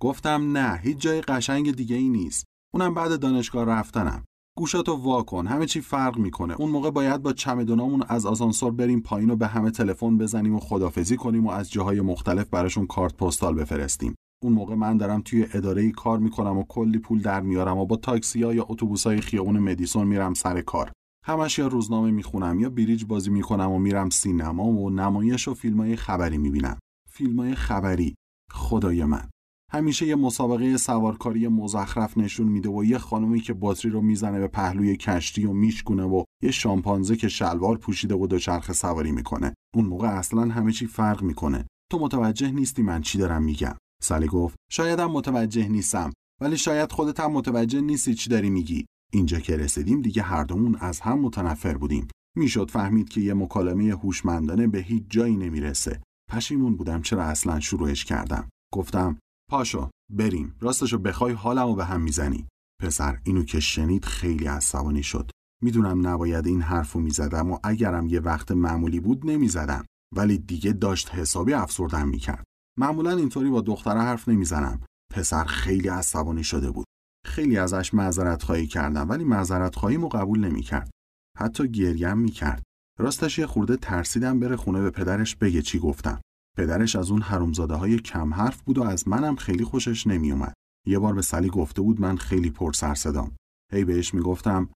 گفتم 0.00 0.56
نه 0.56 0.78
هیچ 0.78 0.98
جای 0.98 1.20
قشنگ 1.20 1.74
دیگه 1.74 1.96
ای 1.96 2.08
نیست. 2.08 2.44
اونم 2.74 2.94
بعد 2.94 3.20
دانشگاه 3.20 3.64
رفتنم. 3.64 4.24
گوشاتو 4.58 4.92
وا 4.92 5.22
کن. 5.22 5.46
همه 5.46 5.66
چی 5.66 5.80
فرق 5.80 6.18
می‌کنه. 6.18 6.54
اون 6.58 6.70
موقع 6.70 6.90
باید 6.90 7.22
با 7.22 7.32
چمدونامون 7.32 8.02
از 8.08 8.26
آسانسور 8.26 8.72
بریم 8.72 9.00
پایین 9.00 9.30
و 9.30 9.36
به 9.36 9.46
همه 9.46 9.70
تلفن 9.70 10.18
بزنیم 10.18 10.54
و 10.54 10.60
خدافزی 10.60 11.16
کنیم 11.16 11.46
و 11.46 11.50
از 11.50 11.70
جاهای 11.70 12.00
مختلف 12.00 12.48
براشون 12.48 12.86
کارت 12.86 13.16
پستال 13.16 13.54
بفرستیم. 13.54 14.14
اون 14.42 14.52
موقع 14.52 14.74
من 14.74 14.96
دارم 14.96 15.22
توی 15.24 15.46
اداره 15.52 15.90
کار 15.90 16.18
می‌کنم 16.18 16.58
و 16.58 16.64
کلی 16.68 16.98
پول 16.98 17.22
در 17.22 17.40
میارم 17.40 17.78
و 17.78 17.86
با 17.86 17.96
تاکسی 17.96 18.42
ها 18.42 18.54
یا 18.54 18.66
اتوبوسای 18.68 19.20
خیابون 19.20 19.58
مدیسون 19.58 20.06
میرم 20.06 20.34
سر 20.34 20.60
کار. 20.60 20.92
همش 21.24 21.58
یا 21.58 21.66
روزنامه 21.66 22.10
می‌خونم 22.10 22.60
یا 22.60 22.70
بریج 22.70 23.04
بازی 23.04 23.30
می‌کنم 23.30 23.70
و 23.70 23.78
میرم 23.78 24.10
سینما 24.10 24.64
و 24.64 24.90
نمایش 24.90 25.48
و 25.48 25.54
فیلمای 25.54 25.96
خبری 25.96 26.38
می‌بینم. 26.38 26.78
فیلمای 27.10 27.54
خبری. 27.54 28.14
خدای 28.50 29.04
من. 29.04 29.28
همیشه 29.72 30.06
یه 30.06 30.16
مسابقه 30.16 30.76
سوارکاری 30.76 31.48
مزخرف 31.48 32.18
نشون 32.18 32.48
میده 32.48 32.68
و 32.68 32.84
یه 32.84 32.98
خانومی 32.98 33.40
که 33.40 33.52
باتری 33.52 33.90
رو 33.90 34.00
می‌زنه 34.00 34.38
به 34.38 34.48
پهلوی 34.48 34.96
کشتی 34.96 35.44
و 35.44 35.52
میشکونه 35.52 36.02
و 36.02 36.24
یه 36.42 36.50
شامپانزه 36.50 37.16
که 37.16 37.28
شلوار 37.28 37.78
پوشیده 37.78 38.14
و 38.14 38.26
دوچرخه 38.26 38.72
سواری 38.72 39.12
می‌کنه. 39.12 39.54
اون 39.74 39.84
موقع 39.84 40.08
اصلا 40.08 40.42
همه 40.42 40.72
چی 40.72 40.86
فرق 40.86 41.22
می‌کنه. 41.22 41.66
تو 41.92 41.98
متوجه 41.98 42.50
نیستی 42.50 42.82
من 42.82 43.00
چی 43.00 43.18
دارم 43.18 43.42
میگم. 43.42 43.74
سالی 44.02 44.26
گفت 44.26 44.56
شایدم 44.70 45.10
متوجه 45.10 45.68
نیستم 45.68 46.12
ولی 46.40 46.56
شاید 46.56 46.92
خودت 46.92 47.20
هم 47.20 47.32
متوجه 47.32 47.80
نیستی 47.80 48.14
چی 48.14 48.30
داری 48.30 48.50
میگی. 48.50 48.86
اینجا 49.12 49.40
که 49.40 49.56
رسیدیم 49.56 50.02
دیگه 50.02 50.22
هر 50.22 50.44
دومون 50.44 50.76
از 50.80 51.00
هم 51.00 51.18
متنفر 51.18 51.76
بودیم. 51.76 52.08
می‌شد 52.36 52.70
فهمید 52.70 53.08
که 53.08 53.20
یه 53.20 53.34
مکالمه 53.34 53.90
هوشمندانه 53.90 54.66
به 54.66 54.78
هیچ 54.78 55.02
جایی 55.08 55.36
نمی‌رسه. 55.36 56.00
پشیمون 56.30 56.76
بودم 56.76 57.02
چرا 57.02 57.22
اصلا 57.22 57.60
شروعش 57.60 58.04
کردم. 58.04 58.48
گفتم 58.74 59.18
پاشو 59.50 59.90
بریم. 60.12 60.56
راستشو 60.60 60.98
بخوای 60.98 61.32
حالمو 61.32 61.74
به 61.74 61.84
هم 61.84 62.00
می‌زنی. 62.00 62.48
پسر 62.82 63.20
اینو 63.24 63.42
که 63.42 63.60
شنید 63.60 64.04
خیلی 64.04 64.46
عصبانی 64.46 65.02
شد. 65.02 65.30
می‌دونم 65.62 66.06
نباید 66.06 66.46
این 66.46 66.62
حرفو 66.62 67.00
می‌زدم 67.00 67.50
و 67.50 67.58
اگرم 67.64 68.06
یه 68.06 68.20
وقت 68.20 68.52
معمولی 68.52 69.00
بود 69.00 69.26
نمی‌زدم. 69.26 69.84
ولی 70.16 70.38
دیگه 70.38 70.72
داشت 70.72 71.14
حسابی 71.14 71.52
افسردم 71.52 72.08
می‌کرد. 72.08 72.44
معمولا 72.78 73.10
اینطوری 73.10 73.50
با 73.50 73.60
دختره 73.60 74.00
حرف 74.00 74.28
نمی‌زنم. 74.28 74.80
پسر 75.14 75.44
خیلی 75.44 75.88
عصبانی 75.88 76.44
شده 76.44 76.70
بود. 76.70 76.86
خیلی 77.26 77.58
ازش 77.58 77.94
معذرت 77.94 78.42
خواهی 78.42 78.66
کردم 78.66 79.08
ولی 79.08 79.24
معذرت 79.24 79.76
خواهیمو 79.76 80.08
قبول 80.08 80.40
نمی‌کرد. 80.44 80.90
حتی 81.38 81.68
گریم 81.68 82.18
می‌کرد. 82.18 82.62
راستش 82.98 83.38
یه 83.38 83.46
خورده 83.46 83.76
ترسیدم 83.76 84.40
بره 84.40 84.56
خونه 84.56 84.80
به 84.80 84.90
پدرش 84.90 85.36
بگه 85.36 85.62
چی 85.62 85.78
گفتم. 85.78 86.20
پدرش 86.58 86.96
از 86.96 87.10
اون 87.10 87.22
حرومزاده 87.22 87.74
های 87.74 87.98
کم 87.98 88.34
حرف 88.34 88.62
بود 88.62 88.78
و 88.78 88.82
از 88.82 89.08
منم 89.08 89.36
خیلی 89.36 89.64
خوشش 89.64 90.06
نمیومد 90.06 90.54
یه 90.86 90.98
بار 90.98 91.14
به 91.14 91.22
سلی 91.22 91.48
گفته 91.48 91.82
بود 91.82 92.00
من 92.00 92.16
خیلی 92.16 92.50
پر 92.50 92.72
سر 92.72 92.94
صدام. 92.94 93.36
هی 93.72 93.84
بهش 93.84 94.14
می‌گفتم 94.14 94.68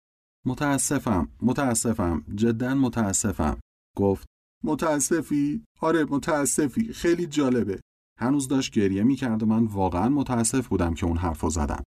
متاسفم 0.46 1.28
متاسفم 1.42 2.24
جدا 2.34 2.74
متاسفم. 2.74 3.60
گفت 3.96 4.26
متاسفی؟ 4.64 5.64
آره 5.80 6.04
متاسفی 6.04 6.92
خیلی 6.92 7.26
جالبه. 7.26 7.80
هنوز 8.20 8.48
داشت 8.48 8.72
گریه 8.72 9.02
می‌کرد 9.02 9.42
و 9.42 9.46
من 9.46 9.64
واقعا 9.64 10.08
متاسف 10.08 10.68
بودم 10.68 10.94
که 10.94 11.06
اون 11.06 11.16
حرفو 11.16 11.50
زدم. 11.50 11.82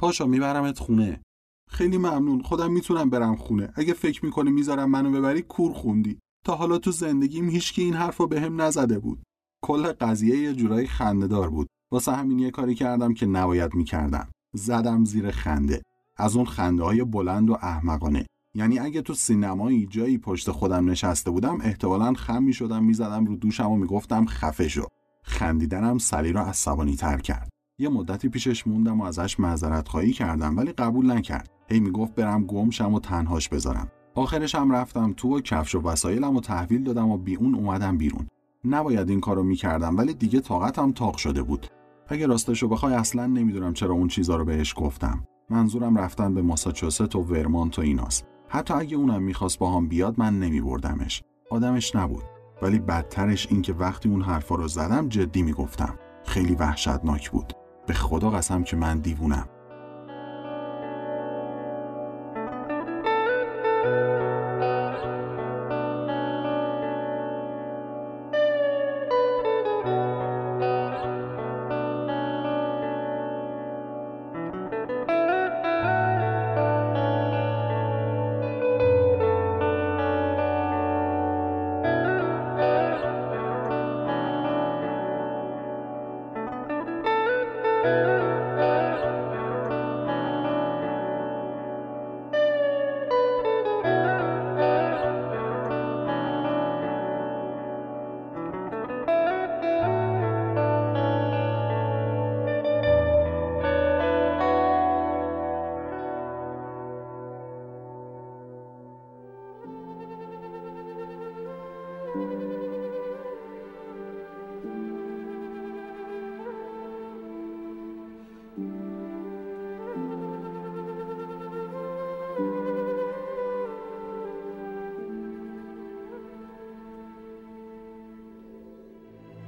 پاشا 0.00 0.26
میبرمت 0.26 0.78
خونه. 0.78 1.22
خیلی 1.70 1.98
ممنون 1.98 2.42
خودم 2.42 2.72
می‌تونم 2.72 3.10
برم 3.10 3.36
خونه. 3.36 3.72
اگه 3.74 3.92
فکر 3.92 4.24
می‌کنی 4.24 4.50
می‌ذارم 4.50 4.90
منو 4.90 5.12
ببری 5.12 5.42
کور 5.42 5.72
خوندی. 5.72 6.18
تا 6.44 6.54
حالا 6.54 6.78
تو 6.78 6.90
زندگیم 6.90 7.48
هیچکی 7.48 7.82
این 7.82 7.94
حرفو 7.94 8.26
بهم 8.26 8.60
نزده 8.60 8.98
بود. 8.98 9.22
کل 9.62 9.92
قضیه 9.92 10.38
یه 10.38 10.52
جورایی 10.54 10.86
خندهدار 10.86 11.50
بود. 11.50 11.68
واسه 11.92 12.12
همین 12.12 12.38
یه 12.38 12.50
کاری 12.50 12.74
کردم 12.74 13.14
که 13.14 13.26
نباید 13.26 13.74
می‌کردم. 13.74 14.28
زدم 14.54 15.04
زیر 15.04 15.30
خنده. 15.30 15.82
از 16.16 16.36
اون 16.36 16.44
خنده 16.44 16.82
های 16.82 17.04
بلند 17.04 17.50
و 17.50 17.52
احمقانه. 17.62 18.26
یعنی 18.54 18.78
اگه 18.78 19.02
تو 19.02 19.14
سینمایی 19.14 19.86
جایی 19.86 20.18
پشت 20.18 20.50
خودم 20.50 20.90
نشسته 20.90 21.30
بودم 21.30 21.58
احتمالا 21.60 22.12
خم 22.12 22.42
می‌شدم 22.42 22.84
می‌زدم 22.84 23.24
رو 23.24 23.36
دوشم 23.36 23.70
و 23.70 23.76
می‌گفتم 23.76 24.26
خفه 24.26 24.68
شو. 24.68 24.84
خندیدنم 25.24 25.98
سلی 25.98 26.32
را 26.32 26.46
عصبانی 26.46 26.96
تر 26.96 27.18
کرد. 27.18 27.48
یه 27.78 27.88
مدتی 27.88 28.28
پیشش 28.28 28.66
موندم 28.66 29.00
و 29.00 29.04
ازش 29.04 29.40
معذرت 29.40 29.88
خواهی 29.88 30.12
کردم 30.12 30.56
ولی 30.56 30.72
قبول 30.72 31.10
نکرد. 31.10 31.50
هی 31.68 31.80
می‌گفت 31.80 32.14
برم 32.14 32.46
گم 32.46 32.70
شم 32.70 32.94
و 32.94 33.00
تنهاش 33.00 33.48
بذارم. 33.48 33.90
آخرش 34.14 34.54
هم 34.54 34.72
رفتم 34.72 35.12
تو 35.16 35.36
و 35.36 35.40
کفش 35.40 35.74
و 35.74 35.80
وسایلم 35.80 36.36
و 36.36 36.40
تحویل 36.40 36.84
دادم 36.84 37.08
و 37.08 37.18
بی 37.18 37.36
اون 37.36 37.54
اومدم 37.54 37.98
بیرون. 37.98 38.26
نباید 38.64 39.10
این 39.10 39.20
کارو 39.20 39.42
می‌کردم 39.42 39.96
ولی 39.96 40.14
دیگه 40.14 40.40
طاقتم 40.40 40.92
تاق 40.92 41.16
شده 41.16 41.42
بود. 41.42 41.66
اگه 42.08 42.26
راستشو 42.26 42.68
بخوای 42.68 42.94
اصلا 42.94 43.26
نمی‌دونم 43.26 43.72
چرا 43.72 43.94
اون 43.94 44.08
چیزا 44.08 44.36
رو 44.36 44.44
بهش 44.44 44.74
گفتم. 44.76 45.24
منظورم 45.50 45.98
رفتن 45.98 46.34
به 46.34 46.42
ماساچوست 46.42 47.16
و 47.16 47.20
ورمانت 47.20 47.78
و 47.78 47.82
ایناست. 47.82 48.26
حتی 48.48 48.74
اگه 48.74 48.96
اونم 48.96 49.22
می‌خواست 49.22 49.58
با 49.58 49.72
هم 49.72 49.88
بیاد 49.88 50.14
من 50.18 50.40
نمیبردمش. 50.40 51.22
آدمش 51.50 51.96
نبود. 51.96 52.24
ولی 52.62 52.78
بدترش 52.78 53.46
این 53.50 53.62
که 53.62 53.72
وقتی 53.72 54.08
اون 54.08 54.22
حرفا 54.22 54.54
رو 54.54 54.68
زدم 54.68 55.08
جدی 55.08 55.42
می‌گفتم. 55.42 55.94
خیلی 56.24 56.54
وحشتناک 56.54 57.30
بود. 57.30 57.52
به 57.86 57.94
خدا 57.94 58.30
قسم 58.30 58.62
که 58.62 58.76
من 58.76 58.98
دیوونم. 58.98 59.48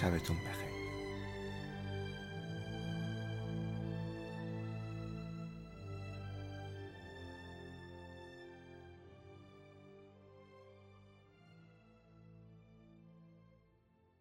شبتون 0.00 0.36
بخیر 0.36 0.39